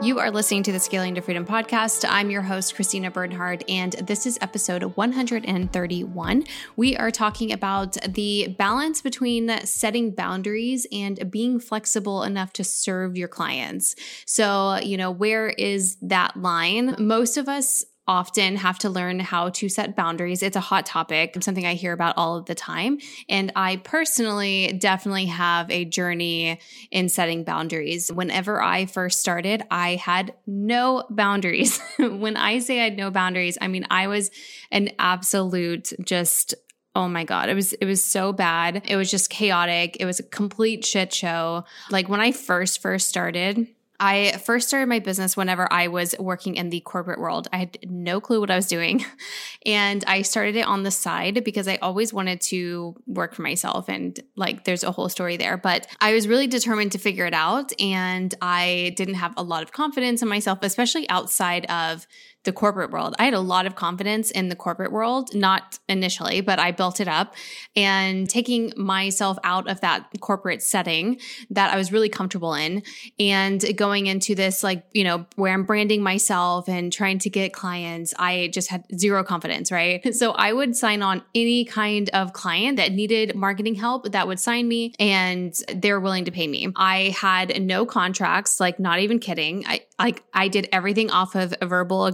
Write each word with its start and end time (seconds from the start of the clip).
You 0.00 0.20
are 0.20 0.30
listening 0.30 0.62
to 0.62 0.70
the 0.70 0.78
Scaling 0.78 1.16
to 1.16 1.20
Freedom 1.20 1.44
podcast. 1.44 2.04
I'm 2.08 2.30
your 2.30 2.42
host, 2.42 2.76
Christina 2.76 3.10
Bernhard, 3.10 3.64
and 3.68 3.94
this 3.94 4.26
is 4.26 4.38
episode 4.40 4.84
131. 4.84 6.44
We 6.76 6.96
are 6.96 7.10
talking 7.10 7.52
about 7.52 7.94
the 8.06 8.54
balance 8.56 9.02
between 9.02 9.50
setting 9.66 10.12
boundaries 10.12 10.86
and 10.92 11.28
being 11.32 11.58
flexible 11.58 12.22
enough 12.22 12.52
to 12.54 12.64
serve 12.64 13.16
your 13.16 13.26
clients. 13.26 13.96
So, 14.24 14.76
you 14.76 14.96
know, 14.96 15.10
where 15.10 15.48
is 15.48 15.96
that 16.02 16.36
line? 16.36 16.94
Most 17.00 17.36
of 17.36 17.48
us 17.48 17.84
often 18.08 18.56
have 18.56 18.78
to 18.78 18.88
learn 18.90 19.20
how 19.20 19.50
to 19.50 19.68
set 19.68 19.94
boundaries. 19.94 20.42
It's 20.42 20.56
a 20.56 20.60
hot 20.60 20.86
topic, 20.86 21.36
something 21.40 21.66
I 21.66 21.74
hear 21.74 21.92
about 21.92 22.14
all 22.16 22.36
of 22.36 22.46
the 22.46 22.54
time. 22.54 22.98
And 23.28 23.52
I 23.54 23.76
personally 23.76 24.76
definitely 24.80 25.26
have 25.26 25.70
a 25.70 25.84
journey 25.84 26.58
in 26.90 27.10
setting 27.10 27.44
boundaries. 27.44 28.10
Whenever 28.10 28.62
I 28.62 28.86
first 28.86 29.20
started, 29.20 29.62
I 29.70 29.96
had 29.96 30.32
no 30.46 31.04
boundaries. 31.10 31.80
when 31.98 32.38
I 32.38 32.58
say 32.60 32.80
I 32.80 32.84
had 32.84 32.96
no 32.96 33.10
boundaries, 33.10 33.58
I 33.60 33.68
mean, 33.68 33.86
I 33.90 34.08
was 34.08 34.30
an 34.72 34.90
absolute 34.98 35.92
just 36.02 36.54
oh 36.96 37.06
my 37.06 37.22
god 37.22 37.50
it 37.50 37.54
was 37.54 37.74
it 37.74 37.84
was 37.84 38.02
so 38.02 38.32
bad 38.32 38.82
it 38.86 38.96
was 38.96 39.10
just 39.10 39.28
chaotic 39.28 39.98
it 40.00 40.06
was 40.06 40.18
a 40.18 40.22
complete 40.22 40.84
shit 40.84 41.12
show 41.12 41.62
like 41.90 42.08
when 42.08 42.18
i 42.18 42.32
first 42.32 42.80
first 42.80 43.08
started 43.08 43.68
I 44.00 44.32
first 44.44 44.68
started 44.68 44.88
my 44.88 45.00
business 45.00 45.36
whenever 45.36 45.70
I 45.72 45.88
was 45.88 46.14
working 46.18 46.54
in 46.54 46.70
the 46.70 46.80
corporate 46.80 47.18
world. 47.18 47.48
I 47.52 47.58
had 47.58 47.78
no 47.82 48.20
clue 48.20 48.40
what 48.40 48.50
I 48.50 48.56
was 48.56 48.66
doing. 48.66 49.04
And 49.66 50.02
I 50.06 50.22
started 50.22 50.56
it 50.56 50.66
on 50.66 50.84
the 50.84 50.90
side 50.90 51.44
because 51.44 51.68
I 51.68 51.76
always 51.76 52.12
wanted 52.12 52.40
to 52.42 52.94
work 53.06 53.34
for 53.34 53.42
myself. 53.42 53.88
And 53.88 54.18
like, 54.34 54.64
there's 54.64 54.84
a 54.84 54.92
whole 54.92 55.10
story 55.10 55.36
there. 55.36 55.58
But 55.58 55.86
I 56.00 56.14
was 56.14 56.26
really 56.26 56.46
determined 56.46 56.92
to 56.92 56.98
figure 56.98 57.26
it 57.26 57.34
out. 57.34 57.78
And 57.78 58.34
I 58.40 58.94
didn't 58.96 59.16
have 59.16 59.34
a 59.36 59.42
lot 59.42 59.62
of 59.62 59.72
confidence 59.72 60.22
in 60.22 60.28
myself, 60.28 60.60
especially 60.62 61.08
outside 61.10 61.66
of 61.66 62.06
the 62.48 62.52
corporate 62.54 62.90
world. 62.90 63.14
I 63.18 63.26
had 63.26 63.34
a 63.34 63.40
lot 63.40 63.66
of 63.66 63.74
confidence 63.74 64.30
in 64.30 64.48
the 64.48 64.56
corporate 64.56 64.90
world, 64.90 65.34
not 65.34 65.78
initially, 65.86 66.40
but 66.40 66.58
I 66.58 66.70
built 66.72 66.98
it 66.98 67.06
up. 67.06 67.34
And 67.76 68.26
taking 68.26 68.72
myself 68.74 69.36
out 69.44 69.68
of 69.68 69.82
that 69.82 70.08
corporate 70.20 70.62
setting 70.62 71.20
that 71.50 71.70
I 71.70 71.76
was 71.76 71.92
really 71.92 72.08
comfortable 72.08 72.54
in 72.54 72.82
and 73.20 73.62
going 73.76 74.06
into 74.06 74.34
this, 74.34 74.64
like, 74.64 74.82
you 74.94 75.04
know, 75.04 75.26
where 75.36 75.52
I'm 75.52 75.64
branding 75.64 76.02
myself 76.02 76.70
and 76.70 76.90
trying 76.90 77.18
to 77.18 77.28
get 77.28 77.52
clients, 77.52 78.14
I 78.18 78.48
just 78.50 78.70
had 78.70 78.82
zero 78.98 79.22
confidence, 79.22 79.70
right? 79.70 80.02
So 80.18 80.32
I 80.32 80.52
would 80.52 80.74
sign 80.74 81.02
on 81.02 81.22
any 81.34 81.64
kind 81.64 82.08
of 82.10 82.32
client 82.32 82.78
that 82.78 82.92
needed 82.92 83.36
marketing 83.36 83.76
help 83.76 84.10
that 84.10 84.26
would 84.26 84.40
sign 84.40 84.66
me 84.66 84.94
and 84.98 85.54
they're 85.76 86.00
willing 86.00 86.24
to 86.24 86.32
pay 86.32 86.48
me. 86.48 86.72
I 86.74 87.14
had 87.16 87.62
no 87.62 87.86
contracts, 87.86 88.58
like, 88.58 88.80
not 88.80 88.98
even 88.98 89.20
kidding. 89.20 89.64
I, 89.66 89.82
like 89.98 90.22
I 90.32 90.48
did 90.48 90.68
everything 90.70 91.10
off 91.10 91.34
of 91.34 91.52
a 91.60 91.66
verbal 91.66 92.06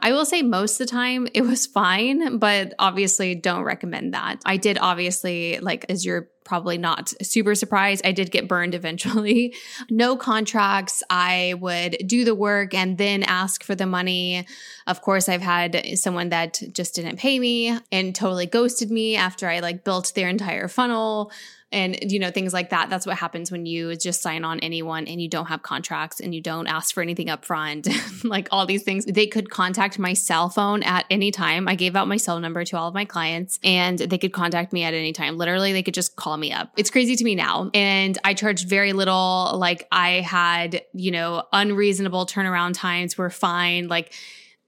I 0.00 0.12
will 0.12 0.24
say 0.24 0.42
most 0.42 0.80
of 0.80 0.86
the 0.86 0.90
time 0.90 1.28
it 1.34 1.42
was 1.42 1.66
fine, 1.66 2.38
but 2.38 2.74
obviously 2.78 3.34
don't 3.34 3.64
recommend 3.64 4.14
that. 4.14 4.40
I 4.44 4.56
did 4.56 4.78
obviously 4.80 5.58
like 5.60 5.86
as 5.88 6.04
you're 6.04 6.28
probably 6.50 6.78
not 6.78 7.12
super 7.22 7.54
surprised. 7.54 8.04
I 8.04 8.10
did 8.10 8.32
get 8.32 8.48
burned 8.48 8.74
eventually. 8.74 9.54
No 9.88 10.16
contracts. 10.16 11.02
I 11.10 11.54
would 11.58 11.96
do 12.06 12.24
the 12.24 12.34
work 12.34 12.74
and 12.74 12.96
then 12.96 13.22
ask 13.22 13.62
for 13.62 13.74
the 13.74 13.86
money. 13.86 14.46
Of 14.86 15.00
course, 15.00 15.28
I've 15.28 15.42
had 15.42 15.98
someone 15.98 16.30
that 16.30 16.60
just 16.72 16.94
didn't 16.94 17.18
pay 17.18 17.38
me 17.38 17.78
and 17.92 18.14
totally 18.14 18.46
ghosted 18.46 18.90
me 18.90 19.16
after 19.16 19.48
I 19.48 19.60
like 19.60 19.84
built 19.84 20.12
their 20.14 20.28
entire 20.28 20.68
funnel 20.68 21.30
and 21.72 21.96
you 22.10 22.18
know 22.18 22.30
things 22.30 22.52
like 22.52 22.70
that 22.70 22.90
that's 22.90 23.06
what 23.06 23.16
happens 23.16 23.50
when 23.50 23.66
you 23.66 23.94
just 23.96 24.22
sign 24.22 24.44
on 24.44 24.58
anyone 24.60 25.06
and 25.06 25.20
you 25.20 25.28
don't 25.28 25.46
have 25.46 25.62
contracts 25.62 26.20
and 26.20 26.34
you 26.34 26.40
don't 26.40 26.66
ask 26.66 26.94
for 26.94 27.02
anything 27.02 27.30
up 27.30 27.44
front 27.44 27.88
like 28.24 28.48
all 28.50 28.66
these 28.66 28.82
things. 28.82 29.04
They 29.04 29.26
could 29.26 29.50
contact 29.50 29.98
my 29.98 30.12
cell 30.12 30.48
phone 30.48 30.82
at 30.82 31.04
any 31.10 31.30
time. 31.30 31.68
I 31.68 31.74
gave 31.74 31.96
out 31.96 32.08
my 32.08 32.16
cell 32.16 32.40
number 32.40 32.64
to 32.64 32.76
all 32.76 32.88
of 32.88 32.94
my 32.94 33.04
clients 33.04 33.58
and 33.62 33.98
they 33.98 34.18
could 34.18 34.32
contact 34.32 34.72
me 34.72 34.82
at 34.84 34.94
any 34.94 35.12
time. 35.12 35.36
Literally 35.36 35.72
they 35.72 35.82
could 35.82 35.94
just 35.94 36.16
call 36.16 36.36
me 36.36 36.52
up. 36.52 36.72
It's 36.76 36.90
crazy 36.90 37.16
to 37.16 37.24
me 37.24 37.34
now. 37.34 37.70
And 37.74 38.18
i 38.24 38.34
charged 38.34 38.68
very 38.68 38.92
little. 38.92 39.56
Like 39.56 39.86
i 39.92 40.20
had 40.20 40.82
you 40.92 41.10
know 41.10 41.44
unreasonable 41.52 42.26
turnaround 42.26 42.74
times 42.74 43.16
were 43.16 43.30
fine. 43.30 43.88
Like 43.88 44.12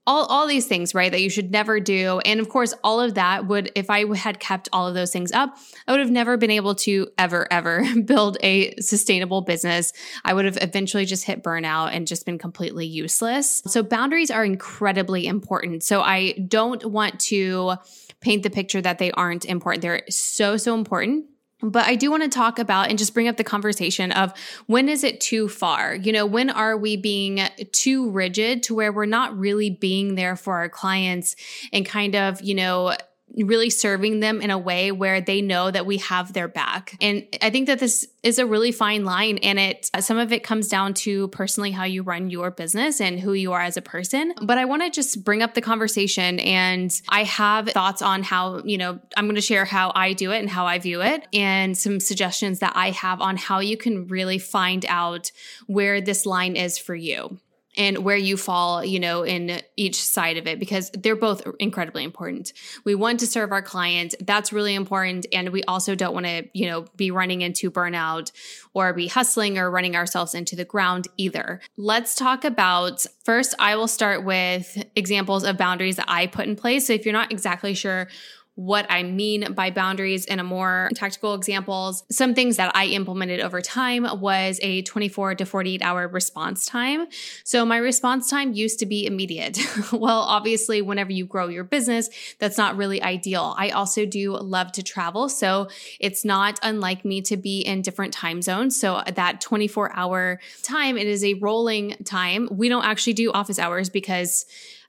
all, 0.06 0.26
all 0.26 0.46
these 0.48 0.66
things, 0.66 0.94
right, 0.94 1.12
that 1.12 1.20
you 1.20 1.30
should 1.30 1.52
never 1.52 1.78
do. 1.78 2.20
And 2.24 2.40
of 2.40 2.48
course, 2.48 2.74
all 2.82 3.00
of 3.00 3.14
that 3.14 3.46
would, 3.46 3.70
if 3.74 3.88
I 3.88 4.16
had 4.16 4.40
kept 4.40 4.68
all 4.72 4.88
of 4.88 4.94
those 4.94 5.12
things 5.12 5.30
up, 5.30 5.56
I 5.86 5.92
would 5.92 6.00
have 6.00 6.10
never 6.10 6.36
been 6.36 6.50
able 6.50 6.74
to 6.76 7.08
ever, 7.18 7.46
ever 7.52 7.84
build 8.04 8.36
a 8.42 8.74
sustainable 8.80 9.42
business. 9.42 9.92
I 10.24 10.34
would 10.34 10.44
have 10.44 10.58
eventually 10.60 11.04
just 11.04 11.24
hit 11.24 11.44
burnout 11.44 11.90
and 11.92 12.06
just 12.06 12.26
been 12.26 12.38
completely 12.38 12.86
useless. 12.86 13.62
So 13.66 13.82
boundaries 13.82 14.30
are 14.30 14.44
incredibly 14.44 15.26
important. 15.26 15.84
So 15.84 16.02
I 16.02 16.32
don't 16.48 16.84
want 16.84 17.20
to 17.20 17.74
paint 18.20 18.42
the 18.42 18.50
picture 18.50 18.80
that 18.80 18.98
they 18.98 19.12
aren't 19.12 19.44
important. 19.44 19.82
They're 19.82 20.02
so, 20.08 20.56
so 20.56 20.74
important. 20.74 21.26
But 21.62 21.86
I 21.86 21.94
do 21.94 22.10
want 22.10 22.24
to 22.24 22.28
talk 22.28 22.58
about 22.58 22.90
and 22.90 22.98
just 22.98 23.14
bring 23.14 23.28
up 23.28 23.36
the 23.36 23.44
conversation 23.44 24.10
of 24.12 24.32
when 24.66 24.88
is 24.88 25.04
it 25.04 25.20
too 25.20 25.48
far? 25.48 25.94
You 25.94 26.12
know, 26.12 26.26
when 26.26 26.50
are 26.50 26.76
we 26.76 26.96
being 26.96 27.40
too 27.70 28.10
rigid 28.10 28.64
to 28.64 28.74
where 28.74 28.92
we're 28.92 29.06
not 29.06 29.38
really 29.38 29.70
being 29.70 30.16
there 30.16 30.34
for 30.34 30.56
our 30.58 30.68
clients 30.68 31.36
and 31.72 31.86
kind 31.86 32.16
of, 32.16 32.42
you 32.42 32.54
know, 32.54 32.96
really 33.36 33.70
serving 33.70 34.20
them 34.20 34.40
in 34.40 34.50
a 34.50 34.58
way 34.58 34.92
where 34.92 35.20
they 35.20 35.40
know 35.40 35.70
that 35.70 35.86
we 35.86 35.98
have 35.98 36.32
their 36.32 36.48
back. 36.48 36.96
And 37.00 37.26
I 37.40 37.50
think 37.50 37.66
that 37.66 37.78
this 37.78 38.06
is 38.22 38.38
a 38.38 38.46
really 38.46 38.72
fine 38.72 39.04
line 39.04 39.38
and 39.38 39.58
it 39.58 39.90
some 40.00 40.18
of 40.18 40.32
it 40.32 40.44
comes 40.44 40.68
down 40.68 40.94
to 40.94 41.28
personally 41.28 41.70
how 41.70 41.84
you 41.84 42.02
run 42.02 42.30
your 42.30 42.50
business 42.50 43.00
and 43.00 43.18
who 43.18 43.32
you 43.32 43.52
are 43.52 43.62
as 43.62 43.76
a 43.76 43.82
person. 43.82 44.34
But 44.42 44.58
I 44.58 44.64
want 44.64 44.82
to 44.82 44.90
just 44.90 45.24
bring 45.24 45.42
up 45.42 45.54
the 45.54 45.60
conversation 45.60 46.38
and 46.40 46.92
I 47.08 47.24
have 47.24 47.68
thoughts 47.68 48.02
on 48.02 48.22
how, 48.22 48.62
you 48.64 48.78
know, 48.78 49.00
I'm 49.16 49.24
going 49.24 49.36
to 49.36 49.40
share 49.40 49.64
how 49.64 49.92
I 49.94 50.12
do 50.12 50.30
it 50.32 50.38
and 50.38 50.50
how 50.50 50.66
I 50.66 50.78
view 50.78 51.02
it 51.02 51.26
and 51.32 51.76
some 51.76 52.00
suggestions 52.00 52.58
that 52.60 52.72
I 52.76 52.90
have 52.90 53.20
on 53.20 53.36
how 53.36 53.60
you 53.60 53.76
can 53.76 54.06
really 54.08 54.38
find 54.38 54.84
out 54.88 55.30
where 55.66 56.00
this 56.00 56.26
line 56.26 56.56
is 56.56 56.78
for 56.78 56.94
you 56.94 57.38
and 57.76 57.98
where 57.98 58.16
you 58.16 58.36
fall, 58.36 58.84
you 58.84 59.00
know, 59.00 59.22
in 59.22 59.60
each 59.76 60.02
side 60.02 60.36
of 60.36 60.46
it 60.46 60.58
because 60.58 60.90
they're 60.90 61.16
both 61.16 61.42
incredibly 61.58 62.04
important. 62.04 62.52
We 62.84 62.94
want 62.94 63.20
to 63.20 63.26
serve 63.26 63.52
our 63.52 63.62
client. 63.62 64.14
That's 64.20 64.52
really 64.52 64.74
important. 64.74 65.26
And 65.32 65.50
we 65.50 65.62
also 65.64 65.94
don't 65.94 66.12
want 66.12 66.26
to, 66.26 66.48
you 66.52 66.68
know, 66.68 66.86
be 66.96 67.10
running 67.10 67.40
into 67.40 67.70
burnout 67.70 68.32
or 68.74 68.92
be 68.92 69.08
hustling 69.08 69.58
or 69.58 69.70
running 69.70 69.96
ourselves 69.96 70.34
into 70.34 70.54
the 70.54 70.64
ground 70.64 71.08
either. 71.16 71.60
Let's 71.76 72.14
talk 72.14 72.44
about 72.44 73.06
first, 73.24 73.54
I 73.58 73.76
will 73.76 73.88
start 73.88 74.24
with 74.24 74.84
examples 74.94 75.44
of 75.44 75.56
boundaries 75.56 75.96
that 75.96 76.06
I 76.08 76.26
put 76.26 76.46
in 76.46 76.56
place. 76.56 76.86
So 76.86 76.92
if 76.92 77.04
you're 77.04 77.12
not 77.12 77.32
exactly 77.32 77.74
sure 77.74 78.08
what 78.54 78.84
I 78.90 79.02
mean 79.02 79.54
by 79.54 79.70
boundaries 79.70 80.26
in 80.26 80.38
a 80.38 80.44
more 80.44 80.90
tactical 80.94 81.34
examples. 81.34 82.04
Some 82.10 82.34
things 82.34 82.58
that 82.58 82.70
I 82.76 82.86
implemented 82.86 83.40
over 83.40 83.62
time 83.62 84.06
was 84.20 84.60
a 84.62 84.82
24 84.82 85.36
to 85.36 85.46
48 85.46 85.82
hour 85.82 86.06
response 86.06 86.66
time. 86.66 87.06
So 87.44 87.64
my 87.64 87.78
response 87.78 88.28
time 88.28 88.52
used 88.52 88.78
to 88.80 88.86
be 88.86 89.06
immediate. 89.06 89.58
well, 89.92 90.20
obviously, 90.20 90.82
whenever 90.82 91.12
you 91.12 91.24
grow 91.24 91.48
your 91.48 91.64
business, 91.64 92.10
that's 92.38 92.58
not 92.58 92.76
really 92.76 93.02
ideal. 93.02 93.54
I 93.56 93.70
also 93.70 94.04
do 94.04 94.36
love 94.36 94.70
to 94.72 94.82
travel. 94.82 95.30
So 95.30 95.68
it's 95.98 96.24
not 96.24 96.60
unlike 96.62 97.06
me 97.06 97.22
to 97.22 97.38
be 97.38 97.60
in 97.60 97.80
different 97.80 98.12
time 98.12 98.42
zones. 98.42 98.78
So 98.78 99.02
that 99.14 99.40
24 99.40 99.96
hour 99.96 100.40
time, 100.62 100.98
it 100.98 101.06
is 101.06 101.24
a 101.24 101.34
rolling 101.34 101.96
time. 102.04 102.48
We 102.50 102.68
don't 102.68 102.84
actually 102.84 103.14
do 103.14 103.32
office 103.32 103.58
hours 103.58 103.88
because 103.88 104.44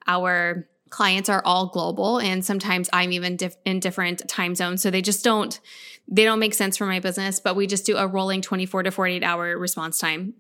our 0.06 0.68
clients 0.94 1.28
are 1.28 1.42
all 1.44 1.66
global 1.66 2.20
and 2.20 2.46
sometimes 2.46 2.88
I'm 2.94 3.12
even 3.12 3.36
diff- 3.36 3.58
in 3.66 3.80
different 3.80 4.30
time 4.30 4.54
zones. 4.54 4.84
So 4.84 4.92
they 4.92 5.02
just 5.02 5.24
don't 5.24 5.60
they 6.08 6.24
don't 6.24 6.38
make 6.38 6.54
sense 6.54 6.78
for 6.78 6.86
my 6.86 7.00
business, 7.00 7.40
but 7.40 7.56
we 7.56 7.66
just 7.66 7.86
do 7.86 7.98
a 7.98 8.06
rolling 8.06 8.42
24 8.42 8.84
to 8.84 8.92
48 8.92 9.24
hour 9.24 9.58
response 9.58 9.98
time. 9.98 10.36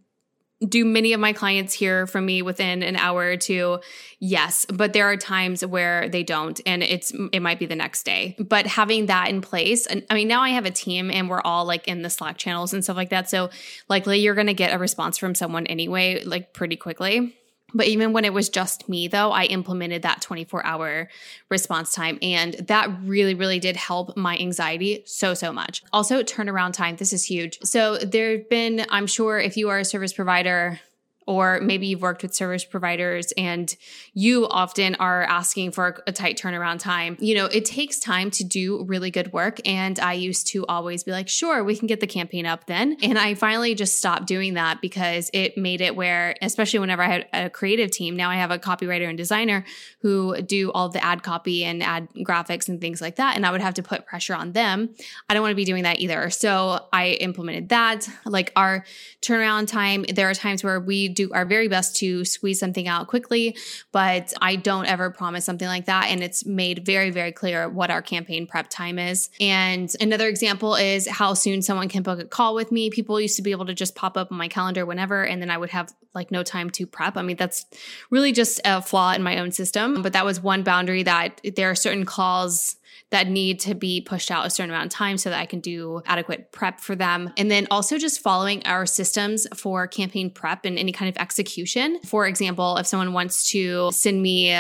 Do 0.64 0.86
many 0.86 1.14
of 1.14 1.20
my 1.20 1.34
clients 1.34 1.74
hear 1.74 2.06
from 2.06 2.28
me 2.28 2.44
within 2.44 2.84
an 2.84 2.96
hour 2.98 3.24
or 3.24 3.36
two? 3.36 3.80
Yes, 4.20 4.66
but 4.72 4.94
there 4.94 5.10
are 5.10 5.18
times 5.18 5.66
where 5.66 6.08
they 6.08 6.22
don't 6.22 6.62
and 6.68 6.84
it's 6.84 7.12
it 7.32 7.40
might 7.40 7.58
be 7.58 7.66
the 7.66 7.76
next 7.76 8.04
day. 8.04 8.36
But 8.38 8.68
having 8.68 9.08
that 9.08 9.30
in 9.30 9.42
place, 9.42 9.88
and 9.88 10.06
I 10.12 10.14
mean 10.14 10.28
now 10.28 10.42
I 10.42 10.50
have 10.50 10.68
a 10.68 10.72
team 10.72 11.10
and 11.10 11.32
we're 11.32 11.42
all 11.42 11.66
like 11.66 11.88
in 11.88 12.04
the 12.04 12.12
Slack 12.12 12.38
channels 12.38 12.74
and 12.74 12.84
stuff 12.84 12.96
like 12.96 13.10
that. 13.10 13.28
So 13.28 13.50
likely 13.90 14.20
you're 14.20 14.36
going 14.36 14.48
to 14.48 14.54
get 14.54 14.72
a 14.72 14.78
response 14.78 15.18
from 15.18 15.34
someone 15.34 15.66
anyway 15.66 16.24
like 16.24 16.54
pretty 16.54 16.76
quickly. 16.76 17.36
But 17.74 17.88
even 17.88 18.14
when 18.14 18.26
it 18.26 18.34
was 18.34 18.50
just 18.50 18.88
me, 18.88 19.08
though, 19.08 19.32
I 19.32 19.46
implemented 19.46 20.04
that 20.04 20.22
24 20.22 20.66
hour 20.66 21.10
response 21.50 21.94
time. 21.94 22.20
And 22.22 22.54
that 22.54 22.90
really, 23.04 23.34
really 23.34 23.60
did 23.60 23.76
help 23.76 24.16
my 24.16 24.38
anxiety 24.38 25.04
so, 25.06 25.34
so 25.34 25.52
much. 25.52 25.84
Also, 25.92 26.24
turnaround 26.24 26.74
time. 26.74 26.96
This 26.98 27.14
is 27.14 27.26
huge. 27.26 27.60
So, 27.64 27.98
there 27.98 28.38
have 28.38 28.50
been, 28.50 28.86
I'm 28.90 29.08
sure 29.08 29.40
if 29.40 29.58
you 29.58 29.70
are 29.70 29.80
a 29.80 29.86
service 29.86 30.14
provider, 30.14 30.80
or 31.26 31.60
maybe 31.62 31.88
you've 31.88 32.02
worked 32.02 32.24
with 32.24 32.34
service 32.34 32.66
providers 32.66 33.34
and 33.38 33.76
you 34.14 34.48
often 34.48 34.96
are 34.96 35.24
asking 35.24 35.72
for 35.72 36.04
a 36.08 36.12
tight 36.12 36.38
turnaround 36.38 36.80
time. 36.80 37.18
You 37.20 37.36
know, 37.36 37.46
it 37.46 37.66
takes 37.66 38.00
time 38.00 38.32
to 38.32 38.44
do 38.44 38.84
really 38.86 39.12
good 39.12 39.34
work. 39.34 39.60
And 39.66 40.00
I 40.00 40.14
used 40.14 40.48
to 40.48 40.66
always 40.68 41.04
be 41.04 41.12
like, 41.12 41.30
sure, 41.30 41.64
we 41.64 41.76
can 41.76 41.88
get 41.88 42.00
the 42.00 42.08
campaign 42.08 42.46
up 42.46 42.68
then. 42.68 42.98
And 43.02 43.18
I 43.18 43.36
finally 43.36 43.76
just 43.76 43.98
stopped 43.98 44.28
doing 44.28 44.56
that 44.56 44.82
because 44.82 45.30
it 45.34 45.58
made 45.58 45.82
it 45.82 45.96
where, 45.96 46.36
especially 46.42 46.80
whenever 46.80 47.04
I 47.04 47.08
had 47.08 47.28
a 47.34 47.50
creative 47.50 47.92
team, 47.92 48.16
now 48.16 48.30
I 48.30 48.36
have 48.36 48.52
a 48.52 48.60
copywriter 48.60 49.08
and 49.08 49.18
designer 49.18 49.66
who 50.02 50.42
do 50.42 50.72
all 50.72 50.90
the 50.90 51.04
ad 51.04 51.24
copy 51.24 51.64
and 51.64 51.82
ad 51.82 52.10
graphics 52.18 52.68
and 52.68 52.82
things 52.82 53.02
like 53.02 53.16
that. 53.16 53.36
And 53.36 53.46
I 53.46 53.52
would 53.52 53.62
have 53.62 53.76
to 53.76 53.84
put 53.84 54.06
pressure 54.06 54.36
on 54.36 54.52
them. 54.52 54.90
I 55.30 55.34
don't 55.34 55.42
want 55.42 55.52
to 55.52 55.56
be 55.56 55.66
doing 55.66 55.84
that 55.84 56.00
either. 56.00 56.30
So 56.30 56.86
I 56.92 57.10
implemented 57.22 57.70
that. 57.70 58.08
Like 58.26 58.52
our 58.56 58.86
turnaround 59.22 59.68
time, 59.68 60.04
there 60.14 60.30
are 60.30 60.34
times 60.34 60.64
where 60.64 60.80
we 60.80 61.10
do 61.14 61.32
our 61.34 61.46
very 61.46 61.68
best 61.68 61.96
to 61.98 62.26
squeeze 62.26 62.60
something 62.60 62.88
out 62.88 63.08
quickly, 63.08 63.56
but 63.92 64.34
I 64.42 64.56
don't 64.56 64.86
ever 64.86 65.10
promise 65.10 65.46
something 65.46 65.68
like 65.68 65.86
that. 65.86 66.08
And 66.10 66.24
it's 66.24 66.46
made 66.46 66.86
very, 66.86 67.10
very 67.10 67.32
clear 67.32 67.70
what 67.70 67.92
our 67.92 68.02
campaign 68.02 68.48
prep 68.48 68.70
time 68.70 69.00
is. 69.00 69.30
And 69.40 69.90
another 70.02 70.28
example 70.28 70.76
is 70.76 71.08
how 71.08 71.34
soon 71.34 71.62
someone 71.62 71.90
can 71.90 72.04
book 72.04 72.20
a 72.20 72.26
call 72.26 72.56
with 72.56 72.72
me. 72.72 72.90
People 72.90 73.20
used 73.20 73.38
to 73.38 73.42
be 73.42 73.52
able 73.52 73.66
to 73.66 73.74
just 73.74 73.96
pop 73.96 74.18
up 74.18 74.32
on 74.32 74.38
my 74.38 74.48
calendar 74.48 74.86
whenever, 74.86 75.24
and 75.24 75.42
then 75.42 75.50
I 75.50 75.58
would 75.58 75.70
have 75.70 75.94
like 76.14 76.32
no 76.32 76.44
time 76.44 76.70
to 76.72 76.86
prep. 76.86 77.18
I 77.18 77.22
mean, 77.22 77.38
that's 77.38 77.66
really 78.10 78.32
just 78.32 78.62
a 78.66 78.82
flaw 78.82 79.14
in 79.14 79.24
my 79.24 79.40
own 79.40 79.52
system. 79.52 80.02
But 80.02 80.14
that 80.14 80.26
was 80.26 80.40
one 80.40 80.64
boundary 80.64 81.04
that 81.04 81.42
there 81.56 81.70
are 81.72 81.76
certain 81.76 82.06
calls 82.06 82.76
that 83.14 83.28
need 83.28 83.60
to 83.60 83.76
be 83.76 84.02
pushed 84.02 84.32
out 84.32 84.44
a 84.44 84.50
certain 84.50 84.72
amount 84.72 84.88
of 84.88 84.92
time 84.92 85.20
so 85.20 85.30
that 85.30 85.40
I 85.40 85.46
can 85.46 85.60
do 85.60 86.02
adequate 86.08 86.52
prep 86.52 86.80
for 86.80 86.96
them. 86.96 87.32
And 87.38 87.50
then 87.50 87.68
also 87.70 88.00
just 88.00 88.22
following 88.22 88.66
our 88.66 88.88
systems 88.88 89.46
for 89.56 89.86
campaign 89.86 90.32
prep 90.32 90.66
and 90.66 90.80
any 90.80 90.92
kind 90.92 91.10
of 91.10 91.22
execution. 91.22 92.00
For 92.06 92.26
example, 92.26 92.78
if 92.78 92.88
someone 92.88 93.14
wants 93.14 93.52
to 93.52 93.92
send 93.92 94.20
me 94.20 94.52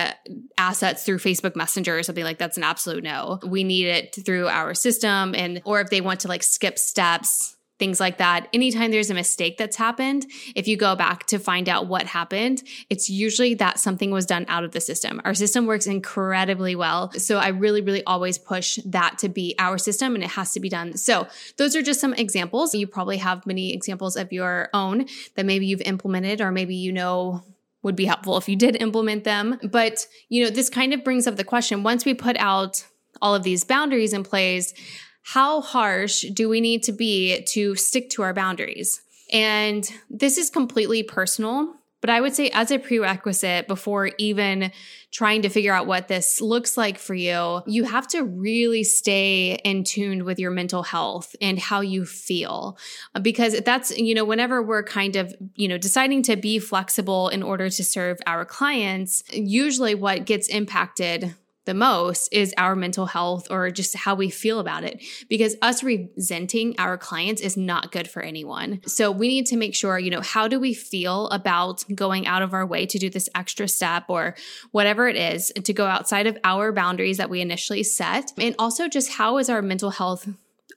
assets 0.59 1.03
through 1.03 1.17
Facebook 1.17 1.55
Messenger 1.55 1.97
or 1.97 2.03
something 2.03 2.23
like 2.23 2.37
that's 2.37 2.57
an 2.57 2.63
absolute 2.63 3.03
no. 3.03 3.39
We 3.43 3.63
need 3.63 3.87
it 3.87 4.15
through 4.23 4.47
our 4.47 4.75
system 4.75 5.33
and 5.33 5.59
or 5.65 5.81
if 5.81 5.89
they 5.89 6.01
want 6.01 6.19
to 6.21 6.27
like 6.27 6.43
skip 6.43 6.77
steps 6.77 7.57
things 7.83 7.99
like 7.99 8.17
that. 8.17 8.47
Anytime 8.53 8.91
there's 8.91 9.09
a 9.09 9.13
mistake 9.13 9.57
that's 9.57 9.75
happened, 9.75 10.25
if 10.55 10.69
you 10.69 10.77
go 10.77 10.95
back 10.95 11.25
to 11.25 11.37
find 11.37 11.67
out 11.67 11.87
what 11.87 12.05
happened, 12.05 12.63
it's 12.89 13.09
usually 13.09 13.55
that 13.55 13.77
something 13.77 14.09
was 14.09 14.25
done 14.25 14.45
out 14.47 14.63
of 14.63 14.71
the 14.71 14.79
system. 14.79 15.19
Our 15.25 15.33
system 15.33 15.65
works 15.65 15.85
incredibly 15.85 16.77
well. 16.77 17.11
So 17.11 17.39
I 17.39 17.49
really, 17.49 17.81
really 17.81 18.01
always 18.05 18.37
push 18.37 18.79
that 18.85 19.17
to 19.17 19.27
be 19.27 19.53
our 19.59 19.77
system 19.77 20.15
and 20.15 20.23
it 20.23 20.29
has 20.29 20.53
to 20.53 20.61
be 20.61 20.69
done. 20.69 20.95
So 20.95 21.27
those 21.57 21.75
are 21.75 21.81
just 21.81 21.99
some 21.99 22.13
examples. 22.13 22.73
You 22.73 22.87
probably 22.87 23.17
have 23.17 23.45
many 23.45 23.73
examples 23.73 24.15
of 24.15 24.31
your 24.31 24.69
own 24.73 25.05
that 25.35 25.45
maybe 25.45 25.65
you've 25.65 25.81
implemented 25.81 26.39
or 26.39 26.53
maybe 26.53 26.75
you 26.75 26.93
know 26.93 27.43
would 27.81 27.97
be 27.97 28.05
helpful 28.05 28.37
if 28.37 28.47
you 28.47 28.55
did 28.55 28.81
implement 28.81 29.25
them. 29.25 29.59
But, 29.61 30.07
you 30.29 30.41
know, 30.41 30.49
this 30.49 30.69
kind 30.69 30.93
of 30.93 31.03
brings 31.03 31.27
up 31.27 31.35
the 31.35 31.43
question 31.43 31.83
once 31.83 32.05
we 32.05 32.13
put 32.13 32.37
out 32.37 32.85
all 33.21 33.35
of 33.35 33.43
these 33.43 33.65
boundaries 33.65 34.13
in 34.13 34.23
place, 34.23 34.73
how 35.23 35.61
harsh 35.61 36.21
do 36.33 36.49
we 36.49 36.61
need 36.61 36.83
to 36.83 36.91
be 36.91 37.43
to 37.49 37.75
stick 37.75 38.09
to 38.11 38.21
our 38.21 38.33
boundaries? 38.33 39.01
And 39.31 39.89
this 40.09 40.37
is 40.37 40.49
completely 40.49 41.01
personal, 41.01 41.75
but 42.01 42.09
I 42.09 42.19
would 42.19 42.35
say 42.35 42.49
as 42.49 42.69
a 42.69 42.77
prerequisite 42.77 43.65
before 43.65 44.11
even 44.17 44.73
trying 45.11 45.43
to 45.43 45.49
figure 45.49 45.73
out 45.73 45.87
what 45.87 46.09
this 46.09 46.41
looks 46.41 46.75
like 46.75 46.97
for 46.97 47.13
you, 47.13 47.61
you 47.65 47.85
have 47.85 48.09
to 48.09 48.23
really 48.23 48.83
stay 48.83 49.53
in 49.63 49.85
tune 49.85 50.25
with 50.25 50.37
your 50.37 50.51
mental 50.51 50.83
health 50.83 51.33
and 51.39 51.57
how 51.57 51.79
you 51.79 52.05
feel. 52.05 52.77
Because 53.21 53.61
that's, 53.61 53.97
you 53.97 54.13
know, 54.13 54.25
whenever 54.25 54.61
we're 54.61 54.83
kind 54.83 55.15
of, 55.15 55.33
you 55.55 55.69
know, 55.69 55.77
deciding 55.77 56.23
to 56.23 56.35
be 56.35 56.59
flexible 56.59 57.29
in 57.29 57.41
order 57.41 57.69
to 57.69 57.83
serve 57.83 58.17
our 58.27 58.43
clients, 58.43 59.23
usually 59.31 59.95
what 59.95 60.25
gets 60.25 60.49
impacted 60.49 61.33
the 61.65 61.73
most 61.73 62.29
is 62.31 62.53
our 62.57 62.75
mental 62.75 63.05
health 63.05 63.47
or 63.49 63.71
just 63.71 63.95
how 63.95 64.15
we 64.15 64.29
feel 64.29 64.59
about 64.59 64.83
it 64.83 65.01
because 65.29 65.55
us 65.61 65.83
resenting 65.83 66.75
our 66.77 66.97
clients 66.97 67.41
is 67.41 67.55
not 67.55 67.91
good 67.91 68.07
for 68.07 68.21
anyone. 68.21 68.81
So 68.85 69.11
we 69.11 69.27
need 69.27 69.45
to 69.47 69.57
make 69.57 69.75
sure, 69.75 69.97
you 69.97 70.11
know, 70.11 70.21
how 70.21 70.47
do 70.47 70.59
we 70.59 70.73
feel 70.73 71.27
about 71.29 71.83
going 71.93 72.27
out 72.27 72.41
of 72.41 72.53
our 72.53 72.65
way 72.65 72.85
to 72.85 72.99
do 72.99 73.09
this 73.09 73.29
extra 73.35 73.67
step 73.67 74.05
or 74.07 74.35
whatever 74.71 75.07
it 75.07 75.15
is 75.15 75.51
to 75.63 75.73
go 75.73 75.85
outside 75.85 76.27
of 76.27 76.37
our 76.43 76.71
boundaries 76.71 77.17
that 77.17 77.29
we 77.29 77.41
initially 77.41 77.83
set? 77.83 78.33
And 78.37 78.55
also 78.59 78.87
just 78.87 79.13
how 79.13 79.37
is 79.37 79.49
our 79.49 79.61
mental 79.61 79.91
health 79.91 80.27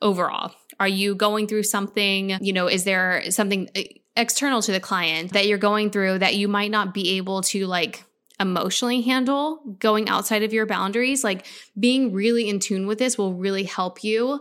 overall? 0.00 0.52
Are 0.78 0.88
you 0.88 1.14
going 1.14 1.46
through 1.46 1.64
something, 1.64 2.36
you 2.40 2.52
know, 2.52 2.68
is 2.68 2.84
there 2.84 3.30
something 3.30 3.70
eh, 3.74 3.84
external 4.16 4.62
to 4.62 4.72
the 4.72 4.80
client 4.80 5.32
that 5.32 5.46
you're 5.46 5.58
going 5.58 5.90
through 5.90 6.18
that 6.18 6.36
you 6.36 6.48
might 6.48 6.70
not 6.70 6.94
be 6.94 7.16
able 7.16 7.42
to 7.42 7.66
like 7.66 8.04
emotionally 8.38 9.00
handle 9.02 9.60
going 9.78 10.08
outside 10.08 10.42
of 10.42 10.52
your 10.52 10.66
boundaries, 10.66 11.24
like 11.24 11.46
being 11.78 12.12
really 12.12 12.48
in 12.48 12.58
tune 12.58 12.86
with 12.86 12.98
this 12.98 13.16
will 13.16 13.34
really 13.34 13.64
help 13.64 14.04
you 14.04 14.40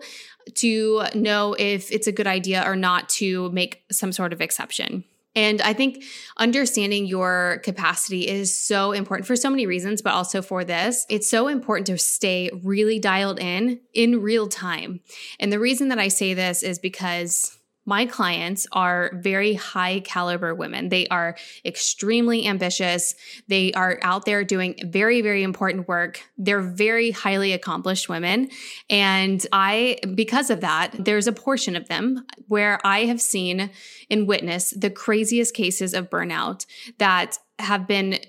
to 0.56 1.04
know 1.16 1.56
if 1.58 1.92
it's 1.92 2.08
a 2.08 2.12
good 2.12 2.28
idea 2.28 2.64
or 2.66 2.76
not 2.76 3.10
to 3.10 3.50
make 3.52 3.84
some 3.92 4.12
sort 4.12 4.34
of 4.34 4.42
exception. 4.42 5.04
And 5.36 5.62
I 5.62 5.74
think 5.74 6.04
understanding 6.38 7.06
your 7.06 7.60
capacity 7.64 8.28
is 8.28 8.58
so 8.58 8.94
important 8.94 9.28
for 9.28 9.36
so 9.36 9.50
many 9.50 9.66
reasons, 9.66 10.02
but 10.02 10.14
also 10.14 10.42
for 10.42 10.64
this. 10.64 11.06
It's 11.10 11.30
so 11.30 11.50
important 11.50 11.88
to 11.88 11.98
stay 11.98 12.50
really 12.64 13.00
dialed 13.00 13.40
in 13.40 13.82
in 13.94 14.22
real 14.22 14.48
time. 14.48 15.02
And 15.40 15.52
the 15.52 15.60
reason 15.60 15.90
that 15.90 16.00
I 16.00 16.08
say 16.08 16.34
this 16.34 16.64
is 16.64 16.80
because 16.80 17.55
my 17.86 18.06
clients 18.06 18.68
are 18.72 19.12
very 19.14 19.54
high 19.54 20.00
caliber 20.02 20.54
women. 20.56 20.90
They 20.90 21.08
are 21.08 21.36
extremely 21.64 22.48
ambitious. 22.48 23.16
They 23.48 23.72
are 23.74 24.00
out 24.02 24.26
there 24.26 24.44
doing 24.44 24.76
very, 24.86 25.22
very 25.22 25.44
important 25.44 25.88
work. 25.88 26.22
They're 26.38 26.62
very 26.62 27.12
highly 27.12 27.54
accomplished 27.54 28.10
women. 28.10 28.50
And 28.90 29.46
I, 29.52 30.00
because 30.16 30.50
of 30.50 30.62
that, 30.62 30.92
there's 30.98 31.28
a 31.28 31.32
portion 31.32 31.76
of 31.76 31.88
them 31.88 32.26
where 32.48 32.80
I 32.84 33.06
have 33.06 33.22
seen 33.22 33.70
and 34.10 34.28
witnessed 34.28 34.82
the 34.82 34.90
craziest 34.90 35.54
cases 35.54 35.94
of 35.94 36.10
burnout 36.10 36.66
that 36.98 37.38
have 37.60 37.88
been 37.88 38.20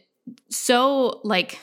so 0.51 1.21
like 1.25 1.59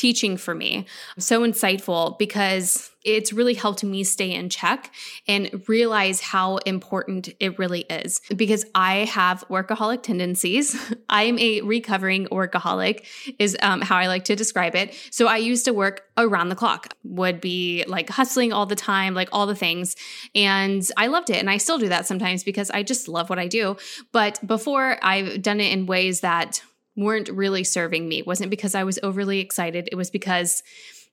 teaching 0.00 0.38
for 0.38 0.54
me, 0.54 0.86
so 1.18 1.42
insightful 1.42 2.18
because 2.18 2.90
it's 3.04 3.34
really 3.34 3.52
helped 3.52 3.84
me 3.84 4.02
stay 4.02 4.32
in 4.32 4.48
check 4.48 4.90
and 5.28 5.62
realize 5.68 6.22
how 6.22 6.56
important 6.58 7.28
it 7.38 7.58
really 7.58 7.82
is 7.82 8.22
because 8.34 8.64
I 8.74 9.04
have 9.04 9.44
workaholic 9.48 10.02
tendencies. 10.02 10.74
I'm 11.10 11.38
a 11.38 11.60
recovering 11.60 12.26
workaholic, 12.28 13.04
is 13.38 13.58
um, 13.60 13.82
how 13.82 13.96
I 13.96 14.06
like 14.06 14.24
to 14.24 14.36
describe 14.36 14.74
it. 14.74 14.94
So 15.10 15.26
I 15.26 15.36
used 15.36 15.66
to 15.66 15.74
work 15.74 16.08
around 16.16 16.48
the 16.48 16.56
clock, 16.56 16.94
would 17.04 17.42
be 17.42 17.84
like 17.86 18.08
hustling 18.08 18.54
all 18.54 18.64
the 18.64 18.76
time, 18.76 19.12
like 19.12 19.28
all 19.32 19.46
the 19.46 19.54
things. 19.54 19.96
And 20.34 20.86
I 20.96 21.08
loved 21.08 21.28
it. 21.28 21.36
And 21.36 21.50
I 21.50 21.58
still 21.58 21.78
do 21.78 21.90
that 21.90 22.06
sometimes 22.06 22.42
because 22.42 22.70
I 22.70 22.82
just 22.82 23.06
love 23.06 23.28
what 23.28 23.38
I 23.38 23.48
do. 23.48 23.76
But 24.12 24.46
before, 24.46 24.98
I've 25.02 25.42
done 25.42 25.60
it 25.60 25.72
in 25.72 25.84
ways 25.84 26.20
that 26.20 26.62
weren't 26.96 27.28
really 27.28 27.64
serving 27.64 28.08
me. 28.08 28.18
It 28.18 28.26
wasn't 28.26 28.50
because 28.50 28.74
I 28.74 28.84
was 28.84 28.98
overly 29.02 29.40
excited. 29.40 29.88
It 29.90 29.96
was 29.96 30.10
because, 30.10 30.62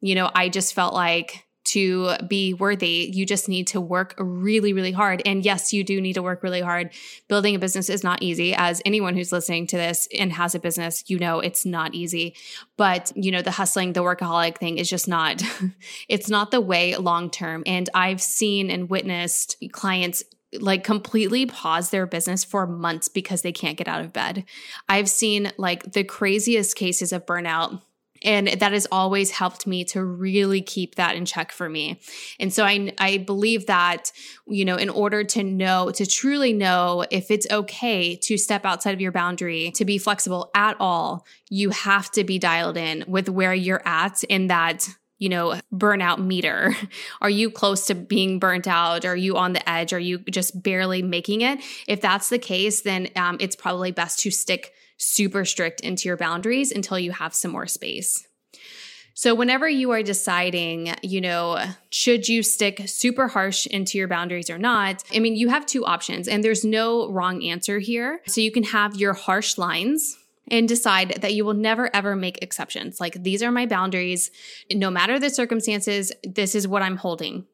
you 0.01 0.15
know, 0.15 0.31
I 0.33 0.49
just 0.49 0.73
felt 0.73 0.93
like 0.93 1.47
to 1.67 2.15
be 2.29 2.53
worthy, 2.53 3.11
you 3.13 3.25
just 3.25 3.49
need 3.49 3.67
to 3.67 3.81
work 3.81 4.15
really, 4.17 4.71
really 4.71 4.93
hard. 4.93 5.21
And 5.25 5.43
yes, 5.43 5.73
you 5.73 5.83
do 5.83 5.99
need 5.99 6.13
to 6.13 6.21
work 6.21 6.41
really 6.41 6.61
hard. 6.61 6.91
Building 7.27 7.55
a 7.55 7.59
business 7.59 7.89
is 7.89 8.05
not 8.05 8.23
easy. 8.23 8.53
As 8.55 8.81
anyone 8.85 9.15
who's 9.15 9.33
listening 9.33 9.67
to 9.67 9.77
this 9.77 10.07
and 10.17 10.31
has 10.31 10.55
a 10.55 10.59
business, 10.59 11.03
you 11.07 11.19
know 11.19 11.41
it's 11.41 11.65
not 11.65 11.93
easy. 11.93 12.35
But, 12.77 13.11
you 13.15 13.31
know, 13.31 13.41
the 13.41 13.51
hustling, 13.51 13.93
the 13.93 14.03
workaholic 14.03 14.57
thing 14.59 14.77
is 14.77 14.89
just 14.89 15.09
not, 15.09 15.43
it's 16.07 16.29
not 16.29 16.51
the 16.51 16.61
way 16.61 16.95
long 16.95 17.29
term. 17.29 17.63
And 17.65 17.89
I've 17.93 18.21
seen 18.21 18.69
and 18.69 18.89
witnessed 18.89 19.57
clients 19.73 20.23
like 20.53 20.83
completely 20.83 21.45
pause 21.45 21.89
their 21.89 22.05
business 22.05 22.43
for 22.43 22.65
months 22.65 23.07
because 23.07 23.41
they 23.41 23.51
can't 23.51 23.77
get 23.77 23.87
out 23.87 24.01
of 24.01 24.13
bed. 24.13 24.45
I've 24.87 25.09
seen 25.09 25.51
like 25.57 25.91
the 25.91 26.03
craziest 26.03 26.75
cases 26.75 27.11
of 27.11 27.25
burnout 27.25 27.81
and 28.23 28.47
that 28.47 28.73
has 28.73 28.87
always 28.91 29.31
helped 29.31 29.67
me 29.67 29.83
to 29.83 30.03
really 30.03 30.61
keep 30.61 30.95
that 30.95 31.15
in 31.15 31.25
check 31.25 31.51
for 31.51 31.69
me 31.69 31.99
and 32.39 32.51
so 32.51 32.63
i 32.63 32.91
i 32.97 33.17
believe 33.17 33.65
that 33.67 34.11
you 34.47 34.65
know 34.65 34.75
in 34.75 34.89
order 34.89 35.23
to 35.23 35.43
know 35.43 35.91
to 35.91 36.05
truly 36.05 36.53
know 36.53 37.05
if 37.11 37.29
it's 37.31 37.47
okay 37.51 38.15
to 38.15 38.37
step 38.37 38.65
outside 38.65 38.93
of 38.93 39.01
your 39.01 39.11
boundary 39.11 39.71
to 39.71 39.85
be 39.85 39.97
flexible 39.97 40.49
at 40.55 40.75
all 40.79 41.25
you 41.49 41.69
have 41.69 42.09
to 42.11 42.23
be 42.23 42.39
dialed 42.39 42.77
in 42.77 43.03
with 43.07 43.29
where 43.29 43.53
you're 43.53 43.85
at 43.87 44.23
in 44.23 44.47
that 44.47 44.87
you 45.17 45.29
know, 45.29 45.59
burnout 45.73 46.19
meter? 46.19 46.75
Are 47.21 47.29
you 47.29 47.49
close 47.49 47.85
to 47.87 47.95
being 47.95 48.39
burnt 48.39 48.67
out? 48.67 49.05
Are 49.05 49.15
you 49.15 49.37
on 49.37 49.53
the 49.53 49.69
edge? 49.69 49.93
Are 49.93 49.99
you 49.99 50.19
just 50.19 50.61
barely 50.61 51.01
making 51.01 51.41
it? 51.41 51.59
If 51.87 52.01
that's 52.01 52.29
the 52.29 52.39
case, 52.39 52.81
then 52.81 53.09
um, 53.15 53.37
it's 53.39 53.55
probably 53.55 53.91
best 53.91 54.19
to 54.19 54.31
stick 54.31 54.73
super 54.97 55.45
strict 55.45 55.81
into 55.81 56.09
your 56.09 56.17
boundaries 56.17 56.71
until 56.71 56.99
you 56.99 57.11
have 57.11 57.33
some 57.33 57.51
more 57.51 57.67
space. 57.67 58.27
So, 59.13 59.33
whenever 59.33 59.67
you 59.67 59.89
are 59.91 60.03
deciding, 60.03 60.93
you 61.01 61.21
know, 61.21 61.59
should 61.89 62.27
you 62.27 62.43
stick 62.43 62.83
super 62.85 63.27
harsh 63.27 63.65
into 63.65 63.97
your 63.97 64.07
boundaries 64.07 64.47
or 64.47 64.59
not, 64.59 65.03
I 65.11 65.17
mean, 65.17 65.35
you 65.35 65.49
have 65.49 65.65
two 65.65 65.83
options 65.85 66.27
and 66.27 66.43
there's 66.43 66.63
no 66.63 67.09
wrong 67.09 67.43
answer 67.43 67.79
here. 67.79 68.21
So, 68.27 68.41
you 68.41 68.51
can 68.51 68.61
have 68.61 68.95
your 68.95 69.13
harsh 69.13 69.57
lines 69.57 70.15
and 70.49 70.67
decide 70.67 71.19
that 71.21 71.33
you 71.33 71.45
will 71.45 71.53
never 71.53 71.93
ever 71.95 72.15
make 72.15 72.41
exceptions. 72.41 72.99
Like, 72.99 73.21
these 73.23 73.43
are 73.43 73.51
my 73.51 73.65
boundaries. 73.65 74.31
No 74.71 74.89
matter 74.89 75.19
the 75.19 75.29
circumstances, 75.29 76.11
this 76.23 76.55
is 76.55 76.67
what 76.67 76.81
I'm 76.81 76.97
holding. 76.97 77.45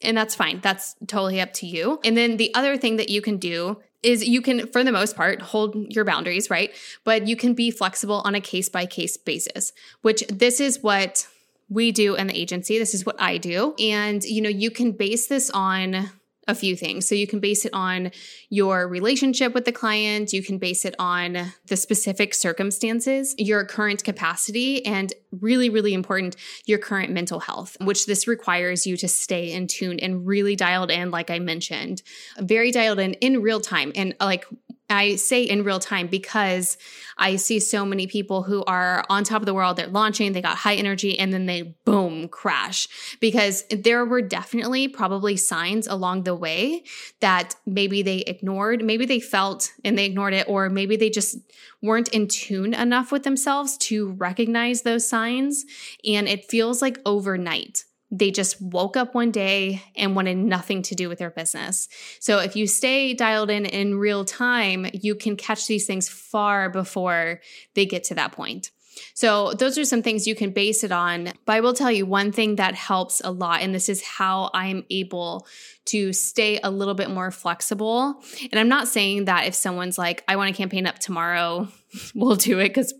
And 0.00 0.16
that's 0.16 0.34
fine. 0.34 0.60
That's 0.60 0.94
totally 1.06 1.40
up 1.40 1.52
to 1.54 1.66
you. 1.66 2.00
And 2.04 2.16
then 2.16 2.36
the 2.36 2.54
other 2.54 2.76
thing 2.76 2.96
that 2.96 3.08
you 3.08 3.20
can 3.20 3.38
do 3.38 3.82
is 4.02 4.26
you 4.26 4.40
can, 4.40 4.68
for 4.68 4.84
the 4.84 4.92
most 4.92 5.16
part, 5.16 5.42
hold 5.42 5.74
your 5.92 6.04
boundaries, 6.04 6.50
right? 6.50 6.72
But 7.02 7.26
you 7.26 7.34
can 7.34 7.54
be 7.54 7.72
flexible 7.72 8.22
on 8.24 8.36
a 8.36 8.40
case 8.40 8.68
by 8.68 8.86
case 8.86 9.16
basis, 9.16 9.72
which 10.02 10.24
this 10.28 10.60
is 10.60 10.82
what 10.82 11.26
we 11.68 11.90
do 11.90 12.14
in 12.14 12.28
the 12.28 12.38
agency. 12.38 12.78
This 12.78 12.94
is 12.94 13.04
what 13.04 13.20
I 13.20 13.38
do. 13.38 13.74
And, 13.78 14.22
you 14.22 14.40
know, 14.40 14.48
you 14.48 14.70
can 14.70 14.92
base 14.92 15.26
this 15.26 15.50
on 15.50 16.10
a 16.48 16.54
few 16.54 16.74
things. 16.74 17.06
So 17.06 17.14
you 17.14 17.26
can 17.26 17.38
base 17.40 17.64
it 17.64 17.72
on 17.74 18.10
your 18.48 18.88
relationship 18.88 19.54
with 19.54 19.66
the 19.66 19.72
client, 19.72 20.32
you 20.32 20.42
can 20.42 20.58
base 20.58 20.84
it 20.84 20.94
on 20.98 21.52
the 21.66 21.76
specific 21.76 22.34
circumstances, 22.34 23.34
your 23.38 23.64
current 23.64 24.02
capacity, 24.02 24.84
and 24.84 25.12
really, 25.30 25.68
really 25.68 25.92
important, 25.92 26.36
your 26.64 26.78
current 26.78 27.12
mental 27.12 27.40
health, 27.40 27.76
which 27.82 28.06
this 28.06 28.26
requires 28.26 28.86
you 28.86 28.96
to 28.96 29.06
stay 29.06 29.52
in 29.52 29.66
tune 29.66 30.00
and 30.00 30.26
really 30.26 30.56
dialed 30.56 30.90
in, 30.90 31.10
like 31.10 31.30
I 31.30 31.38
mentioned, 31.38 32.02
very 32.38 32.72
dialed 32.72 32.98
in 32.98 33.12
in 33.14 33.42
real 33.42 33.60
time. 33.60 33.92
And 33.94 34.16
like 34.18 34.46
I 34.90 35.16
say 35.16 35.42
in 35.42 35.64
real 35.64 35.78
time 35.78 36.06
because 36.06 36.78
I 37.18 37.36
see 37.36 37.60
so 37.60 37.84
many 37.84 38.06
people 38.06 38.42
who 38.42 38.64
are 38.64 39.04
on 39.10 39.24
top 39.24 39.42
of 39.42 39.46
the 39.46 39.54
world, 39.54 39.76
they're 39.76 39.86
launching, 39.86 40.32
they 40.32 40.40
got 40.40 40.56
high 40.56 40.76
energy, 40.76 41.18
and 41.18 41.32
then 41.32 41.46
they 41.46 41.74
boom, 41.84 42.28
crash. 42.28 42.88
Because 43.20 43.64
there 43.70 44.04
were 44.04 44.22
definitely 44.22 44.88
probably 44.88 45.36
signs 45.36 45.86
along 45.86 46.22
the 46.22 46.34
way 46.34 46.84
that 47.20 47.56
maybe 47.66 48.02
they 48.02 48.18
ignored, 48.18 48.82
maybe 48.82 49.04
they 49.04 49.20
felt 49.20 49.72
and 49.84 49.98
they 49.98 50.06
ignored 50.06 50.32
it, 50.32 50.48
or 50.48 50.70
maybe 50.70 50.96
they 50.96 51.10
just 51.10 51.38
weren't 51.82 52.08
in 52.08 52.26
tune 52.26 52.72
enough 52.72 53.12
with 53.12 53.24
themselves 53.24 53.76
to 53.78 54.12
recognize 54.12 54.82
those 54.82 55.08
signs. 55.08 55.64
And 56.04 56.28
it 56.28 56.48
feels 56.48 56.80
like 56.80 56.98
overnight 57.04 57.84
they 58.10 58.30
just 58.30 58.60
woke 58.60 58.96
up 58.96 59.14
one 59.14 59.30
day 59.30 59.82
and 59.96 60.16
wanted 60.16 60.36
nothing 60.36 60.82
to 60.82 60.94
do 60.94 61.08
with 61.08 61.18
their 61.18 61.30
business. 61.30 61.88
So 62.20 62.38
if 62.38 62.56
you 62.56 62.66
stay 62.66 63.14
dialed 63.14 63.50
in 63.50 63.66
in 63.66 63.98
real 63.98 64.24
time, 64.24 64.86
you 64.92 65.14
can 65.14 65.36
catch 65.36 65.66
these 65.66 65.86
things 65.86 66.08
far 66.08 66.70
before 66.70 67.40
they 67.74 67.84
get 67.86 68.04
to 68.04 68.14
that 68.14 68.32
point. 68.32 68.70
So, 69.14 69.52
those 69.52 69.78
are 69.78 69.84
some 69.84 70.02
things 70.02 70.26
you 70.26 70.34
can 70.34 70.50
base 70.50 70.84
it 70.84 70.92
on. 70.92 71.32
But 71.44 71.56
I 71.56 71.60
will 71.60 71.72
tell 71.72 71.90
you 71.90 72.06
one 72.06 72.32
thing 72.32 72.56
that 72.56 72.74
helps 72.74 73.20
a 73.22 73.30
lot, 73.30 73.62
and 73.62 73.74
this 73.74 73.88
is 73.88 74.02
how 74.02 74.50
I'm 74.54 74.84
able 74.90 75.46
to 75.86 76.12
stay 76.12 76.58
a 76.62 76.70
little 76.70 76.94
bit 76.94 77.10
more 77.10 77.30
flexible. 77.30 78.22
And 78.50 78.58
I'm 78.58 78.68
not 78.68 78.88
saying 78.88 79.26
that 79.26 79.46
if 79.46 79.54
someone's 79.54 79.98
like, 79.98 80.22
I 80.28 80.36
want 80.36 80.54
to 80.54 80.56
campaign 80.56 80.86
up 80.86 80.98
tomorrow, 80.98 81.68
we'll 82.14 82.36
do 82.36 82.58
it 82.58 82.68
because 82.68 82.92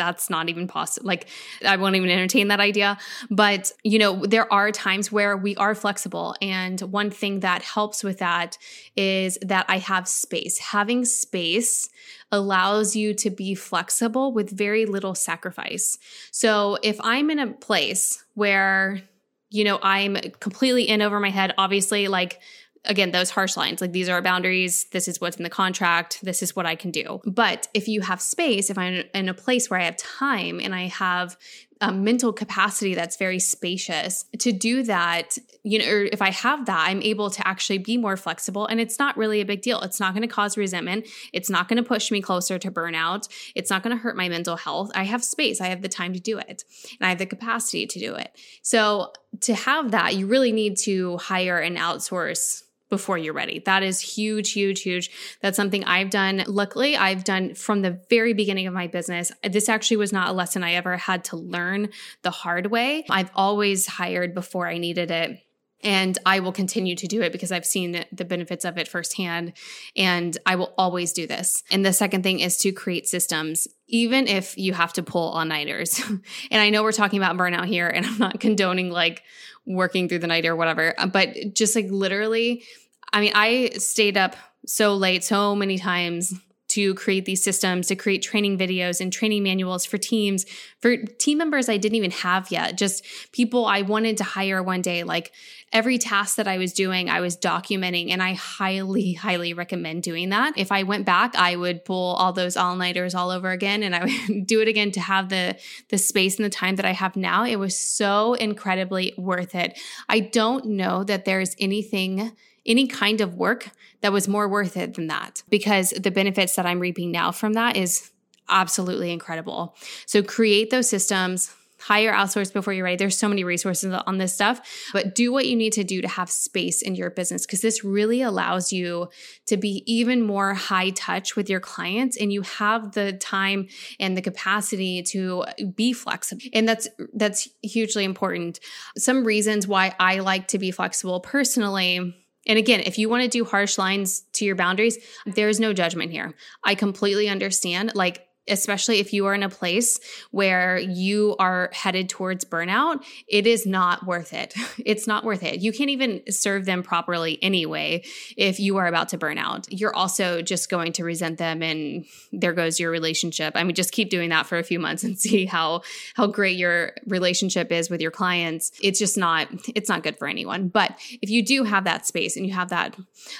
that's 0.00 0.30
not 0.30 0.48
even 0.48 0.66
possible. 0.66 1.06
Like, 1.06 1.28
I 1.64 1.76
won't 1.76 1.94
even 1.94 2.08
entertain 2.08 2.48
that 2.48 2.58
idea. 2.58 2.96
But, 3.30 3.70
you 3.84 3.98
know, 3.98 4.24
there 4.24 4.50
are 4.50 4.72
times 4.72 5.12
where 5.12 5.36
we 5.36 5.54
are 5.56 5.74
flexible. 5.74 6.34
And 6.40 6.80
one 6.80 7.10
thing 7.10 7.40
that 7.40 7.60
helps 7.60 8.02
with 8.02 8.18
that 8.20 8.56
is 8.96 9.36
that 9.42 9.66
I 9.68 9.76
have 9.76 10.08
space. 10.08 10.58
Having 10.58 11.04
space 11.04 11.90
allows 12.32 12.96
you 12.96 13.12
to 13.14 13.28
be 13.28 13.54
flexible 13.54 14.32
with 14.32 14.50
very 14.50 14.86
little 14.86 15.14
sacrifice. 15.14 15.98
So 16.30 16.78
if 16.82 16.98
I'm 17.02 17.30
in 17.30 17.38
a 17.38 17.52
place 17.52 18.24
where, 18.32 19.02
you 19.50 19.64
know, 19.64 19.78
I'm 19.82 20.16
completely 20.40 20.88
in 20.88 21.02
over 21.02 21.20
my 21.20 21.30
head, 21.30 21.52
obviously, 21.58 22.08
like, 22.08 22.40
again, 22.84 23.10
those 23.10 23.30
harsh 23.30 23.56
lines 23.56 23.80
like 23.80 23.92
these 23.92 24.08
are 24.08 24.14
our 24.14 24.22
boundaries, 24.22 24.86
this 24.92 25.08
is 25.08 25.20
what's 25.20 25.36
in 25.36 25.42
the 25.42 25.50
contract, 25.50 26.20
this 26.22 26.42
is 26.42 26.56
what 26.56 26.66
I 26.66 26.74
can 26.74 26.90
do. 26.90 27.20
But 27.24 27.68
if 27.74 27.88
you 27.88 28.00
have 28.00 28.20
space, 28.20 28.70
if 28.70 28.78
I'm 28.78 29.04
in 29.14 29.28
a 29.28 29.34
place 29.34 29.68
where 29.68 29.80
I 29.80 29.84
have 29.84 29.96
time 29.96 30.60
and 30.60 30.74
I 30.74 30.86
have 30.86 31.36
a 31.82 31.92
mental 31.92 32.32
capacity 32.32 32.94
that's 32.94 33.16
very 33.16 33.38
spacious 33.38 34.26
to 34.38 34.52
do 34.52 34.82
that 34.82 35.38
you 35.62 35.78
know 35.78 35.86
or 35.86 36.04
if 36.04 36.20
i 36.20 36.30
have 36.30 36.66
that 36.66 36.86
i'm 36.88 37.00
able 37.00 37.30
to 37.30 37.46
actually 37.48 37.78
be 37.78 37.96
more 37.96 38.18
flexible 38.18 38.66
and 38.66 38.80
it's 38.80 38.98
not 38.98 39.16
really 39.16 39.40
a 39.40 39.46
big 39.46 39.62
deal. 39.62 39.80
It's 39.80 39.98
not 39.98 40.12
going 40.12 40.22
to 40.22 40.28
cause 40.28 40.56
resentment. 40.56 41.08
It's 41.32 41.48
not 41.48 41.68
going 41.68 41.78
to 41.78 41.82
push 41.82 42.10
me 42.10 42.20
closer 42.20 42.58
to 42.58 42.70
burnout. 42.70 43.28
It's 43.54 43.70
not 43.70 43.82
going 43.82 43.96
to 43.96 44.02
hurt 44.02 44.16
my 44.16 44.28
mental 44.28 44.56
health. 44.56 44.90
I 44.94 45.04
have 45.04 45.24
space. 45.24 45.60
I 45.60 45.68
have 45.68 45.82
the 45.82 45.88
time 45.88 46.12
to 46.12 46.20
do 46.20 46.38
it 46.38 46.64
and 46.98 47.06
i 47.06 47.08
have 47.08 47.18
the 47.18 47.26
capacity 47.26 47.86
to 47.86 47.98
do 47.98 48.14
it. 48.14 48.30
So 48.62 49.12
to 49.40 49.54
have 49.54 49.92
that 49.92 50.16
you 50.16 50.26
really 50.26 50.52
need 50.52 50.76
to 50.78 51.16
hire 51.18 51.58
and 51.58 51.76
outsource 51.76 52.62
before 52.90 53.16
you're 53.16 53.32
ready. 53.32 53.60
That 53.64 53.82
is 53.82 54.00
huge, 54.00 54.52
huge, 54.52 54.82
huge. 54.82 55.10
That's 55.40 55.56
something 55.56 55.84
I've 55.84 56.10
done. 56.10 56.44
Luckily, 56.46 56.96
I've 56.96 57.24
done 57.24 57.54
from 57.54 57.82
the 57.82 58.00
very 58.10 58.34
beginning 58.34 58.66
of 58.66 58.74
my 58.74 58.88
business. 58.88 59.32
This 59.42 59.68
actually 59.68 59.96
was 59.96 60.12
not 60.12 60.28
a 60.28 60.32
lesson 60.32 60.62
I 60.62 60.74
ever 60.74 60.96
had 60.96 61.24
to 61.24 61.36
learn 61.36 61.90
the 62.22 62.30
hard 62.30 62.66
way. 62.66 63.06
I've 63.08 63.30
always 63.34 63.86
hired 63.86 64.34
before 64.34 64.66
I 64.66 64.78
needed 64.78 65.10
it. 65.10 65.40
And 65.82 66.18
I 66.26 66.40
will 66.40 66.52
continue 66.52 66.94
to 66.96 67.06
do 67.06 67.22
it 67.22 67.32
because 67.32 67.50
I've 67.50 67.64
seen 67.64 68.04
the 68.12 68.24
benefits 68.24 68.66
of 68.66 68.76
it 68.76 68.86
firsthand. 68.86 69.54
And 69.96 70.36
I 70.44 70.56
will 70.56 70.74
always 70.76 71.12
do 71.12 71.26
this. 71.26 71.62
And 71.70 71.86
the 71.86 71.92
second 71.94 72.22
thing 72.22 72.40
is 72.40 72.58
to 72.58 72.72
create 72.72 73.08
systems, 73.08 73.66
even 73.88 74.26
if 74.26 74.58
you 74.58 74.74
have 74.74 74.92
to 74.94 75.02
pull 75.02 75.30
all 75.30 75.44
nighters. 75.44 75.98
and 76.50 76.60
I 76.60 76.68
know 76.68 76.82
we're 76.82 76.92
talking 76.92 77.18
about 77.18 77.36
burnout 77.38 77.66
here, 77.66 77.88
and 77.88 78.04
I'm 78.04 78.18
not 78.18 78.40
condoning 78.40 78.90
like 78.90 79.22
working 79.66 80.08
through 80.08 80.18
the 80.18 80.26
night 80.26 80.46
or 80.46 80.56
whatever, 80.56 80.94
but 81.12 81.54
just 81.54 81.74
like 81.74 81.86
literally 81.90 82.64
I 83.12 83.20
mean, 83.20 83.32
I 83.34 83.70
stayed 83.78 84.16
up 84.16 84.36
so 84.66 84.94
late 84.94 85.24
so 85.24 85.54
many 85.54 85.78
times 85.78 86.34
to 86.70 86.94
create 86.94 87.24
these 87.24 87.42
systems, 87.42 87.88
to 87.88 87.96
create 87.96 88.22
training 88.22 88.56
videos 88.56 89.00
and 89.00 89.12
training 89.12 89.42
manuals 89.42 89.84
for 89.84 89.98
teams, 89.98 90.46
for 90.78 90.96
team 90.96 91.38
members 91.38 91.68
I 91.68 91.76
didn't 91.78 91.96
even 91.96 92.12
have 92.12 92.52
yet, 92.52 92.78
just 92.78 93.04
people 93.32 93.66
I 93.66 93.82
wanted 93.82 94.18
to 94.18 94.24
hire 94.24 94.62
one 94.62 94.80
day. 94.80 95.02
Like 95.02 95.32
every 95.72 95.98
task 95.98 96.36
that 96.36 96.46
I 96.46 96.58
was 96.58 96.72
doing, 96.72 97.10
I 97.10 97.22
was 97.22 97.36
documenting, 97.36 98.10
and 98.10 98.22
I 98.22 98.34
highly, 98.34 99.14
highly 99.14 99.52
recommend 99.52 100.04
doing 100.04 100.28
that. 100.28 100.56
If 100.56 100.70
I 100.70 100.84
went 100.84 101.06
back, 101.06 101.34
I 101.34 101.56
would 101.56 101.84
pull 101.84 102.14
all 102.14 102.32
those 102.32 102.56
all 102.56 102.76
nighters 102.76 103.16
all 103.16 103.30
over 103.30 103.50
again, 103.50 103.82
and 103.82 103.92
I 103.92 104.04
would 104.04 104.46
do 104.46 104.60
it 104.60 104.68
again 104.68 104.92
to 104.92 105.00
have 105.00 105.28
the 105.28 105.56
the 105.88 105.98
space 105.98 106.36
and 106.36 106.44
the 106.44 106.50
time 106.50 106.76
that 106.76 106.86
I 106.86 106.92
have 106.92 107.16
now. 107.16 107.44
It 107.44 107.56
was 107.56 107.76
so 107.76 108.34
incredibly 108.34 109.12
worth 109.18 109.56
it. 109.56 109.76
I 110.08 110.20
don't 110.20 110.66
know 110.66 111.02
that 111.02 111.24
there's 111.24 111.56
anything 111.58 112.30
any 112.66 112.86
kind 112.86 113.20
of 113.20 113.34
work 113.34 113.70
that 114.00 114.12
was 114.12 114.28
more 114.28 114.48
worth 114.48 114.76
it 114.76 114.94
than 114.94 115.06
that 115.08 115.42
because 115.48 115.90
the 115.90 116.10
benefits 116.10 116.56
that 116.56 116.66
I'm 116.66 116.80
reaping 116.80 117.10
now 117.10 117.32
from 117.32 117.54
that 117.54 117.76
is 117.76 118.10
absolutely 118.48 119.12
incredible. 119.12 119.76
So 120.06 120.22
create 120.22 120.70
those 120.70 120.88
systems, 120.88 121.54
hire 121.80 122.12
outsource 122.12 122.52
before 122.52 122.72
you're 122.72 122.84
ready. 122.84 122.96
There's 122.96 123.16
so 123.16 123.28
many 123.28 123.42
resources 123.42 123.94
on 124.06 124.18
this 124.18 124.34
stuff, 124.34 124.60
but 124.92 125.14
do 125.14 125.32
what 125.32 125.46
you 125.46 125.56
need 125.56 125.72
to 125.74 125.84
do 125.84 126.02
to 126.02 126.08
have 126.08 126.30
space 126.30 126.82
in 126.82 126.94
your 126.94 127.10
business 127.10 127.46
because 127.46 127.62
this 127.62 127.82
really 127.82 128.20
allows 128.20 128.72
you 128.72 129.08
to 129.46 129.56
be 129.56 129.82
even 129.86 130.22
more 130.22 130.52
high 130.52 130.90
touch 130.90 131.36
with 131.36 131.48
your 131.48 131.60
clients 131.60 132.18
and 132.18 132.32
you 132.32 132.42
have 132.42 132.92
the 132.92 133.14
time 133.14 133.68
and 133.98 134.16
the 134.16 134.22
capacity 134.22 135.02
to 135.04 135.44
be 135.74 135.92
flexible. 135.92 136.42
And 136.52 136.68
that's 136.68 136.88
that's 137.14 137.48
hugely 137.62 138.04
important. 138.04 138.60
Some 138.98 139.24
reasons 139.24 139.66
why 139.66 139.94
I 139.98 140.18
like 140.18 140.48
to 140.48 140.58
be 140.58 140.70
flexible 140.70 141.20
personally 141.20 142.14
and 142.46 142.58
again, 142.58 142.80
if 142.80 142.98
you 142.98 143.08
want 143.08 143.22
to 143.22 143.28
do 143.28 143.44
harsh 143.44 143.76
lines 143.78 144.22
to 144.32 144.44
your 144.44 144.56
boundaries, 144.56 144.98
there's 145.26 145.60
no 145.60 145.72
judgment 145.72 146.10
here. 146.10 146.34
I 146.64 146.74
completely 146.74 147.28
understand. 147.28 147.92
Like, 147.94 148.26
especially 148.50 148.98
if 148.98 149.12
you 149.12 149.26
are 149.26 149.34
in 149.34 149.42
a 149.42 149.48
place 149.48 150.00
where 150.30 150.78
you 150.78 151.36
are 151.38 151.70
headed 151.72 152.08
towards 152.08 152.44
burnout, 152.44 153.04
it 153.28 153.46
is 153.46 153.66
not 153.66 154.06
worth 154.06 154.32
it. 154.32 154.54
It's 154.90 155.06
not 155.06 155.24
worth 155.24 155.42
it. 155.42 155.60
You 155.60 155.72
can't 155.72 155.90
even 155.90 156.22
serve 156.30 156.64
them 156.64 156.82
properly 156.82 157.40
anyway 157.42 158.02
if 158.36 158.58
you 158.58 158.78
are 158.78 158.86
about 158.86 159.10
to 159.10 159.18
burn 159.18 159.38
out. 159.38 159.70
You're 159.70 159.94
also 159.94 160.42
just 160.42 160.68
going 160.68 160.92
to 160.94 161.04
resent 161.04 161.38
them 161.38 161.62
and 161.62 162.06
there 162.32 162.52
goes 162.52 162.80
your 162.80 162.90
relationship. 162.90 163.52
I 163.56 163.62
mean 163.62 163.74
just 163.74 163.92
keep 163.92 164.10
doing 164.10 164.30
that 164.30 164.46
for 164.46 164.58
a 164.58 164.64
few 164.64 164.78
months 164.80 165.04
and 165.04 165.18
see 165.24 165.44
how 165.44 165.82
how 166.14 166.26
great 166.26 166.56
your 166.56 166.92
relationship 167.06 167.70
is 167.70 167.90
with 167.90 168.00
your 168.00 168.10
clients. 168.10 168.72
It's 168.82 168.98
just 168.98 169.16
not 169.16 169.48
it's 169.74 169.88
not 169.88 170.02
good 170.02 170.18
for 170.18 170.26
anyone. 170.26 170.68
But 170.68 170.98
if 171.20 171.30
you 171.30 171.44
do 171.44 171.64
have 171.64 171.84
that 171.84 172.06
space 172.06 172.36
and 172.36 172.46
you 172.46 172.52
have 172.54 172.70
that 172.70 172.96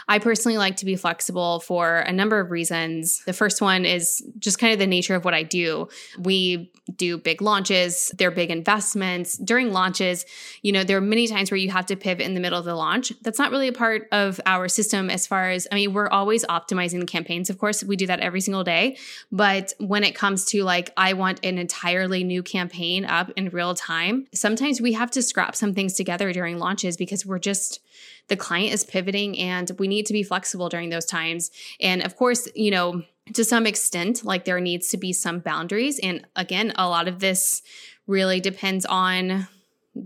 I 0.09 0.19
personally 0.19 0.59
like 0.59 0.77
to 0.77 0.85
be 0.85 0.97
flexible 0.97 1.61
for 1.61 2.01
a 2.01 2.13
number 2.13 2.39
of 2.39 2.51
reasons. 2.51 3.23
The 3.25 3.33
first 3.33 3.61
one 3.61 3.85
is 3.85 4.23
just 4.39 4.59
kind 4.59 4.73
of 4.73 4.79
the 4.79 4.87
nature 4.87 5.00
nature 5.01 5.15
of 5.15 5.25
what 5.25 5.33
I 5.33 5.43
do. 5.43 5.89
We 6.19 6.71
do 6.95 7.17
big 7.17 7.41
launches, 7.41 8.13
they're 8.19 8.31
big 8.31 8.51
investments. 8.51 9.39
During 9.39 9.73
launches, 9.73 10.27
you 10.61 10.73
know, 10.73 10.85
there 10.85 10.99
are 10.99 11.01
many 11.01 11.27
times 11.27 11.51
where 11.51 11.57
you 11.57 11.71
have 11.71 11.87
to 11.87 11.97
pivot 11.97 12.27
in 12.27 12.35
the 12.35 12.41
middle 12.41 12.59
of 12.59 12.67
the 12.67 12.75
launch. 12.75 13.13
That's 13.23 13.39
not 13.39 13.51
really 13.51 13.69
a 13.69 13.73
part 13.73 14.09
of 14.13 14.41
our 14.45 14.69
system 14.69 15.09
as 15.09 15.27
far 15.27 15.51
as, 15.51 15.67
I 15.73 15.77
mean, 15.77 15.95
we're 15.95 16.09
always 16.09 16.45
optimizing 16.45 17.01
the 17.01 17.07
campaigns. 17.07 17.49
Of 17.49 17.59
course, 17.59 17.83
we 17.83 17.97
do 17.97 18.07
that 18.09 18.21
every 18.21 18.43
single 18.43 18.65
day. 18.65 18.99
But 19.33 19.73
when 19.79 20.05
it 20.05 20.15
comes 20.15 20.45
to 20.47 20.65
like, 20.65 20.93
I 20.97 21.15
want 21.15 21.41
an 21.45 21.57
entirely 21.57 22.25
new 22.25 22.43
campaign 22.43 23.07
up 23.07 23.31
in 23.37 23.49
real 23.49 23.75
time, 23.75 24.27
sometimes 24.35 24.83
we 24.83 24.93
have 24.93 25.11
to 25.13 25.23
scrap 25.23 25.57
some 25.57 25.73
things 25.73 25.95
together 25.95 26.33
during 26.33 26.59
launches 26.59 26.99
because 26.99 27.25
we're 27.25 27.39
just, 27.39 27.81
the 28.29 28.37
client 28.37 28.75
is 28.75 28.85
pivoting 28.85 29.39
and 29.39 29.71
we 29.79 29.89
need 29.89 30.07
to 30.07 30.13
be 30.13 30.23
flexible 30.23 30.69
during 30.69 30.91
those 30.91 31.07
times. 31.07 31.51
And 31.81 32.03
of 32.03 32.17
course, 32.17 32.49
you 32.55 32.71
know, 32.71 33.03
to 33.35 33.45
some 33.45 33.67
extent, 33.67 34.25
like 34.25 34.45
there 34.45 34.61
needs 34.61 34.89
to 34.89 34.97
be 34.97 35.13
some 35.13 35.41
boundaries. 35.41 35.99
And 36.03 36.27
again, 36.37 36.73
a 36.77 36.89
lot 36.89 37.09
of 37.09 37.21
this 37.21 37.63
really 38.07 38.41
depends 38.41 38.85
on 38.87 39.49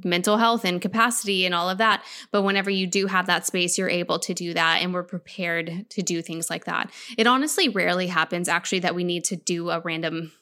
mental 0.03 0.39
health 0.39 0.65
and 0.65 0.81
capacity 0.81 1.45
and 1.45 1.55
all 1.55 1.69
of 1.69 1.79
that. 1.79 2.05
But 2.31 2.43
whenever 2.43 2.71
you 2.71 2.87
do 2.87 3.07
have 3.07 3.27
that 3.27 3.47
space, 3.47 3.77
you're 3.77 3.89
able 3.89 4.19
to 4.21 4.35
do 4.35 4.55
that. 4.55 4.81
And 4.81 4.95
we're 4.95 5.03
prepared 5.03 5.87
to 5.91 6.03
do 6.03 6.23
things 6.23 6.49
like 6.49 6.65
that. 6.65 6.91
It 7.19 7.27
honestly 7.27 7.69
rarely 7.69 8.07
happens 8.07 8.49
actually 8.49 8.81
that 8.81 8.95
we 8.95 9.05
need 9.05 9.25
to 9.25 9.37
do 9.37 9.71
a 9.71 9.81
random 9.81 10.33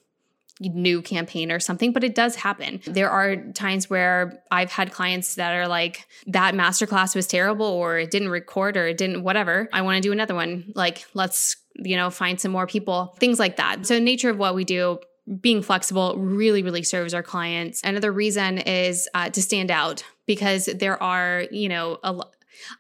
new 0.63 1.03
campaign 1.03 1.51
or 1.51 1.61
something, 1.61 1.93
but 1.93 2.05
it 2.05 2.15
does 2.15 2.37
happen. 2.37 2.81
There 2.87 3.11
are 3.11 3.37
times 3.53 3.91
where 3.91 4.43
I've 4.51 4.71
had 4.71 4.93
clients 4.93 5.35
that 5.37 5.55
are 5.55 5.69
like, 5.69 6.07
that 6.27 6.55
masterclass 6.55 7.15
was 7.15 7.27
terrible, 7.27 7.67
or 7.67 7.99
it 7.99 8.11
didn't 8.11 8.31
record, 8.31 8.77
or 8.77 8.87
it 8.87 8.99
didn't, 8.99 9.23
whatever. 9.23 9.69
I 9.73 9.83
want 9.83 9.97
to 9.97 10.01
do 10.01 10.13
another 10.13 10.35
one. 10.35 10.73
Like, 10.75 11.05
let's, 11.15 11.57
you 11.77 11.97
know, 11.97 12.11
find 12.11 12.41
some 12.41 12.53
more 12.53 12.67
people, 12.67 13.17
things 13.19 13.39
like 13.39 13.57
that. 13.57 13.87
So, 13.87 13.99
nature 13.99 14.31
of 14.31 14.39
what 14.39 14.55
we 14.55 14.65
do, 14.65 14.99
being 15.41 15.63
flexible 15.63 16.17
really, 16.19 16.63
really 16.63 16.83
serves 16.83 17.15
our 17.15 17.23
clients. 17.23 17.81
Another 17.85 18.13
reason 18.13 18.59
is 18.59 19.09
uh, 19.15 19.31
to 19.31 19.41
stand 19.41 19.71
out 19.71 20.05
because 20.27 20.67
there 20.67 21.01
are, 21.03 21.45
you 21.51 21.69
know, 21.69 21.99
a, 22.03 22.23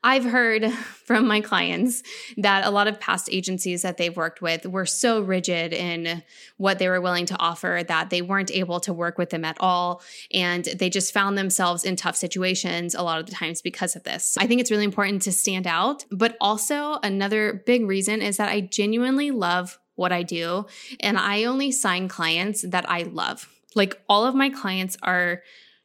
I've 0.02 0.24
heard 0.24 0.70
from 1.04 1.26
my 1.26 1.40
clients 1.40 2.02
that 2.36 2.66
a 2.66 2.70
lot 2.70 2.88
of 2.88 3.00
past 3.00 3.28
agencies 3.30 3.82
that 3.82 3.96
they've 3.96 4.16
worked 4.16 4.42
with 4.42 4.66
were 4.66 4.86
so 4.86 5.20
rigid 5.20 5.72
in 5.72 6.22
what 6.56 6.78
they 6.78 6.88
were 6.88 7.00
willing 7.00 7.26
to 7.26 7.38
offer 7.38 7.82
that 7.86 8.10
they 8.10 8.22
weren't 8.22 8.50
able 8.50 8.80
to 8.80 8.92
work 8.92 9.18
with 9.18 9.30
them 9.30 9.44
at 9.44 9.56
all. 9.60 10.02
And 10.32 10.64
they 10.64 10.90
just 10.90 11.12
found 11.12 11.36
themselves 11.36 11.84
in 11.84 11.96
tough 11.96 12.16
situations 12.16 12.94
a 12.94 13.02
lot 13.02 13.20
of 13.20 13.26
the 13.26 13.32
times 13.32 13.62
because 13.62 13.96
of 13.96 14.04
this. 14.04 14.36
I 14.38 14.46
think 14.46 14.60
it's 14.60 14.70
really 14.70 14.84
important 14.84 15.22
to 15.22 15.32
stand 15.32 15.66
out. 15.66 16.04
But 16.10 16.36
also, 16.40 16.98
another 17.02 17.62
big 17.66 17.86
reason 17.86 18.22
is 18.22 18.36
that 18.36 18.48
I 18.48 18.60
genuinely 18.60 19.30
love 19.30 19.78
what 19.94 20.12
I 20.12 20.22
do. 20.22 20.66
And 21.00 21.18
I 21.18 21.44
only 21.44 21.70
sign 21.70 22.08
clients 22.08 22.62
that 22.62 22.88
I 22.88 23.02
love. 23.02 23.48
Like 23.74 24.00
all 24.08 24.24
of 24.24 24.34
my 24.34 24.50
clients 24.50 24.96
are 25.02 25.42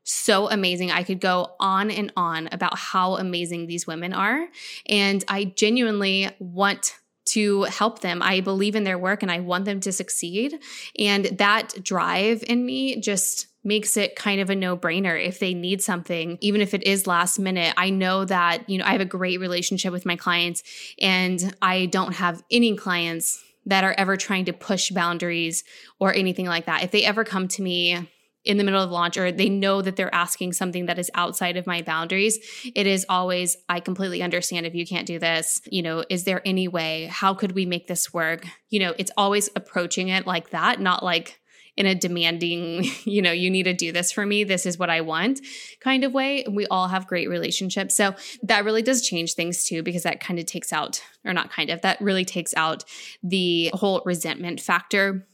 so 0.07 0.49
amazing. 0.49 0.91
I 0.91 1.03
could 1.03 1.19
go 1.19 1.55
on 1.59 1.91
and 1.91 2.11
on 2.15 2.47
about 2.51 2.77
how 2.77 3.17
amazing 3.17 3.67
these 3.67 3.85
women 3.85 4.13
are. 4.13 4.47
And 4.87 5.23
I 5.27 5.45
genuinely 5.45 6.29
want 6.39 6.95
to 7.25 7.63
help 7.63 7.99
them. 7.99 8.21
I 8.21 8.39
believe 8.39 8.75
in 8.75 8.85
their 8.85 8.97
work 8.97 9.21
and 9.21 9.31
I 9.31 9.41
want 9.41 9.65
them 9.65 9.81
to 9.81 9.91
succeed. 9.91 10.59
And 10.97 11.25
that 11.37 11.83
drive 11.83 12.43
in 12.47 12.65
me 12.65 13.01
just 13.01 13.47
makes 13.63 13.97
it 13.97 14.15
kind 14.15 14.39
of 14.39 14.49
a 14.49 14.55
no-brainer 14.55 15.21
if 15.21 15.39
they 15.39 15.53
need 15.53 15.81
something 15.81 16.37
even 16.39 16.61
if 16.61 16.73
it 16.73 16.83
is 16.83 17.05
last 17.05 17.37
minute 17.37 17.73
i 17.75 17.89
know 17.89 18.23
that 18.23 18.69
you 18.69 18.77
know 18.77 18.85
i 18.85 18.91
have 18.93 19.01
a 19.01 19.05
great 19.05 19.41
relationship 19.41 19.91
with 19.91 20.05
my 20.05 20.15
clients 20.15 20.63
and 21.01 21.53
i 21.61 21.85
don't 21.87 22.13
have 22.13 22.41
any 22.49 22.77
clients 22.77 23.43
that 23.65 23.83
are 23.83 23.93
ever 23.97 24.15
trying 24.15 24.45
to 24.45 24.53
push 24.53 24.91
boundaries 24.91 25.65
or 25.99 26.13
anything 26.13 26.45
like 26.45 26.65
that 26.65 26.81
if 26.81 26.91
they 26.91 27.03
ever 27.03 27.25
come 27.25 27.49
to 27.49 27.61
me 27.61 28.07
in 28.47 28.57
the 28.57 28.63
middle 28.63 28.81
of 28.81 28.89
launch 28.89 29.17
or 29.17 29.31
they 29.31 29.49
know 29.49 29.81
that 29.81 29.97
they're 29.97 30.13
asking 30.15 30.53
something 30.53 30.85
that 30.85 30.97
is 30.97 31.11
outside 31.13 31.57
of 31.57 31.67
my 31.67 31.81
boundaries, 31.81 32.39
it 32.73 32.87
is 32.87 33.05
always, 33.09 33.57
I 33.67 33.81
completely 33.81 34.23
understand 34.23 34.65
if 34.65 34.73
you 34.73 34.87
can't 34.87 35.05
do 35.05 35.19
this. 35.19 35.61
You 35.69 35.81
know, 35.81 36.05
is 36.09 36.23
there 36.23 36.41
any 36.45 36.67
way? 36.67 37.07
How 37.11 37.33
could 37.33 37.51
we 37.51 37.65
make 37.65 37.87
this 37.87 38.13
work? 38.13 38.45
You 38.69 38.79
know, 38.79 38.93
it's 38.97 39.11
always 39.17 39.49
approaching 39.55 40.07
it 40.07 40.25
like 40.25 40.51
that, 40.51 40.79
not 40.79 41.03
like, 41.03 41.39
in 41.75 41.85
a 41.85 41.93
demanding, 41.93 42.85
you 43.03 43.21
know, 43.21 43.31
you 43.31 43.51
need 43.51 43.63
to 43.63 43.73
do 43.73 43.91
this 43.91 44.11
for 44.11 44.25
me. 44.25 44.43
This 44.43 44.65
is 44.65 44.79
what 44.79 44.89
I 44.89 45.01
want 45.01 45.41
kind 45.79 46.03
of 46.03 46.11
way. 46.11 46.43
We 46.49 46.65
all 46.67 46.87
have 46.87 47.05
great 47.05 47.29
relationships. 47.29 47.95
So 47.95 48.15
that 48.41 48.65
really 48.65 48.81
does 48.81 49.07
change 49.07 49.33
things 49.33 49.63
too, 49.63 49.83
because 49.83 50.01
that 50.01 50.19
kind 50.19 50.39
of 50.39 50.47
takes 50.47 50.73
out, 50.73 51.03
or 51.23 51.33
not 51.33 51.51
kind 51.51 51.69
of, 51.69 51.81
that 51.83 52.01
really 52.01 52.25
takes 52.25 52.55
out 52.55 52.83
the 53.21 53.69
whole 53.75 54.01
resentment 54.05 54.59
factor 54.59 55.27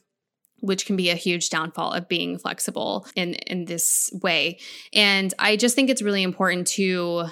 which 0.63 0.86
can 0.86 0.96
be 0.96 1.10
a 1.10 1.15
huge 1.15 1.50
downfall 1.50 1.91
of 1.91 2.08
being 2.08 2.38
flexible 2.38 3.05
in 3.15 3.34
in 3.34 3.65
this 3.65 4.10
way. 4.24 4.60
And 4.93 5.34
I 5.38 5.58
just 5.58 5.75
think 5.75 5.89
it's 5.89 6.01
really 6.01 6.24
important 6.24 6.67
to 6.67 7.25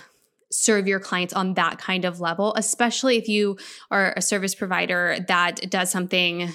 serve 0.51 0.85
your 0.85 0.99
clients 0.99 1.33
on 1.33 1.53
that 1.53 1.77
kind 1.77 2.03
of 2.03 2.19
level, 2.19 2.53
especially 2.57 3.17
if 3.17 3.29
you 3.29 3.57
are 3.89 4.13
a 4.17 4.21
service 4.21 4.53
provider 4.53 5.17
that 5.29 5.69
does 5.69 5.89
something 5.89 6.49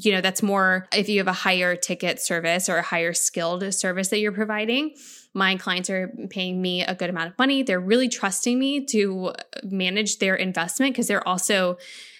you 0.00 0.12
know 0.12 0.20
that's 0.20 0.42
more 0.44 0.86
if 0.94 1.08
you 1.08 1.18
have 1.18 1.26
a 1.26 1.32
higher 1.32 1.74
ticket 1.74 2.20
service 2.20 2.68
or 2.68 2.76
a 2.76 2.82
higher 2.82 3.12
skilled 3.12 3.74
service 3.74 4.08
that 4.08 4.20
you're 4.20 4.30
providing 4.30 4.94
my 5.34 5.56
clients 5.56 5.90
are 5.90 6.14
paying 6.30 6.62
me 6.62 6.84
a 6.84 6.94
good 6.94 7.10
amount 7.10 7.32
of 7.32 7.36
money 7.36 7.64
they're 7.64 7.80
really 7.80 8.08
trusting 8.08 8.60
me 8.60 8.84
to 8.84 9.32
manage 9.64 10.18
their 10.18 10.36
investment 10.36 10.92
because 10.92 11.08
they're 11.08 11.26
also 11.26 11.76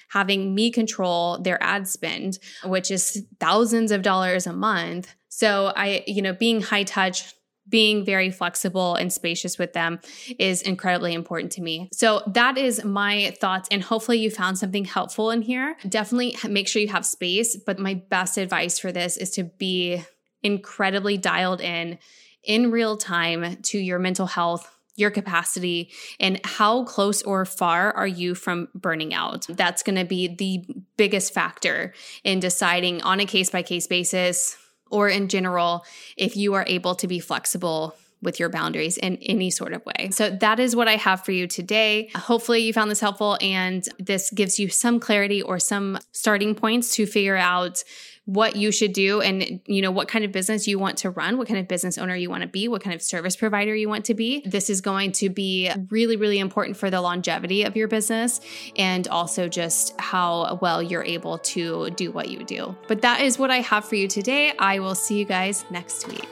having 0.09 0.55
me 0.55 0.71
control 0.71 1.39
their 1.39 1.63
ad 1.63 1.87
spend, 1.87 2.39
which 2.65 2.91
is 2.91 3.25
thousands 3.41 3.93
of 3.93 4.03
dollars 4.03 4.47
a 4.47 4.53
month. 4.53 5.15
So 5.29 5.73
I, 5.77 6.03
you 6.07 6.23
know, 6.23 6.33
being 6.33 6.61
high 6.61 6.85
touch, 6.85 7.35
being 7.69 8.05
very 8.05 8.31
flexible 8.31 8.95
and 8.95 9.13
spacious 9.13 9.59
with 9.59 9.73
them 9.73 10.01
is 10.39 10.63
incredibly 10.63 11.13
important 11.13 11.53
to 11.53 11.61
me. 11.61 11.91
So 11.93 12.23
that 12.29 12.57
is 12.57 12.83
my 12.85 13.37
thoughts 13.41 13.69
and 13.71 13.83
hopefully 13.83 14.19
you 14.19 14.31
found 14.31 14.59
something 14.59 14.85
helpful 14.85 15.31
in 15.31 15.43
here. 15.43 15.77
Definitely 15.89 16.37
make 16.49 16.67
sure 16.67 16.81
you 16.81 16.89
have 16.89 17.05
space, 17.05 17.57
but 17.57 17.79
my 17.79 17.95
best 17.95 18.39
advice 18.39 18.79
for 18.79 18.91
this 18.91 19.17
is 19.17 19.31
to 19.33 19.45
be 19.45 20.03
incredibly 20.43 21.19
dialed 21.19 21.61
in 21.61 21.99
in 22.45 22.71
real 22.71 22.97
time 22.97 23.57
to 23.63 23.79
your 23.79 23.99
mental 23.99 24.27
health 24.27 24.78
your 24.99 25.11
capacity 25.11 25.91
and 26.19 26.41
how 26.45 26.85
close 26.85 27.23
or 27.23 27.45
far 27.45 27.93
are 27.93 28.07
you 28.07 28.35
from 28.35 28.69
burning 28.75 29.15
out. 29.15 29.47
That's 29.49 29.83
going 29.83 29.97
to 29.97 30.05
be 30.05 30.29
the 30.29 30.65
biggest 30.97 31.33
factor 31.33 31.95
in 32.25 32.41
deciding 32.41 33.03
on 33.03 33.21
a 33.21 33.27
case 33.27 33.51
by 33.51 33.63
case 33.63 33.87
basis 33.87 34.57
or 34.91 35.09
in 35.09 35.29
general 35.29 35.85
if 36.17 36.37
you 36.37 36.55
are 36.55 36.65
able 36.67 36.95
to 36.97 37.07
be 37.07 37.21
flexible 37.21 37.95
with 38.21 38.41
your 38.41 38.49
boundaries 38.49 38.97
in 38.97 39.17
any 39.19 39.51
sort 39.51 39.73
of 39.73 39.85
way. 39.87 40.11
So 40.11 40.31
that 40.31 40.59
is 40.59 40.75
what 40.75 40.89
I 40.89 40.97
have 40.97 41.25
for 41.25 41.33
you 41.33 41.47
today. 41.47 42.11
Hopefully 42.17 42.61
you 42.61 42.73
found 42.73 42.91
this 42.91 43.01
helpful 43.01 43.39
and 43.41 43.85
this 43.99 44.31
gives 44.31 44.59
you 44.59 44.69
some 44.69 44.99
clarity 44.99 45.41
or 45.41 45.61
some 45.61 45.99
starting 46.11 46.55
points 46.55 46.95
to 46.97 47.07
figure 47.07 47.37
out 47.37 47.85
what 48.29 48.57
you 48.57 48.71
should 48.71 48.93
do 48.93 49.23
and 49.23 49.59
you 49.65 49.81
know 49.81 49.91
what 49.91 50.07
kind 50.07 50.23
of 50.23 50.31
business 50.31 50.69
you 50.69 50.79
want 50.79 50.99
to 50.99 51.09
run 51.09 51.39
what 51.39 51.49
kind 51.49 51.59
of 51.59 51.67
business 51.67 51.97
owner 51.97 52.15
you 52.15 52.29
want 52.29 52.43
to 52.43 52.47
be 52.47 52.69
what 52.69 52.83
kind 52.83 52.95
of 52.95 53.01
service 53.01 53.35
provider 53.37 53.75
you 53.75 53.89
want 53.89 54.05
to 54.05 54.13
be. 54.13 54.43
This 54.45 54.69
is 54.69 54.83
going 54.83 55.13
to 55.13 55.31
be 55.31 55.71
really 55.89 56.17
really 56.17 56.39
important 56.39 56.77
for 56.77 56.91
the 56.91 57.01
longevity 57.01 57.63
of 57.63 57.75
your 57.75 57.89
business 57.89 58.43
and 58.77 59.09
also 59.09 59.49
just 59.49 59.99
how 59.99 60.59
well 60.61 60.83
you're 60.83 61.05
able 61.05 61.39
to 61.39 61.89
do 61.93 62.11
what 62.11 62.29
you 62.29 62.45
do. 62.45 62.77
But 62.87 63.01
that 63.01 63.23
is 63.23 63.39
what 63.39 63.51
i 63.51 63.61
have 63.61 63.87
for 63.87 63.95
you 63.95 64.07
today. 64.07 64.53
I 64.59 64.79
will 64.79 64.95
see 64.95 65.19
you 65.19 65.25
guys 65.25 65.65
next 65.71 66.07
week 66.07 66.29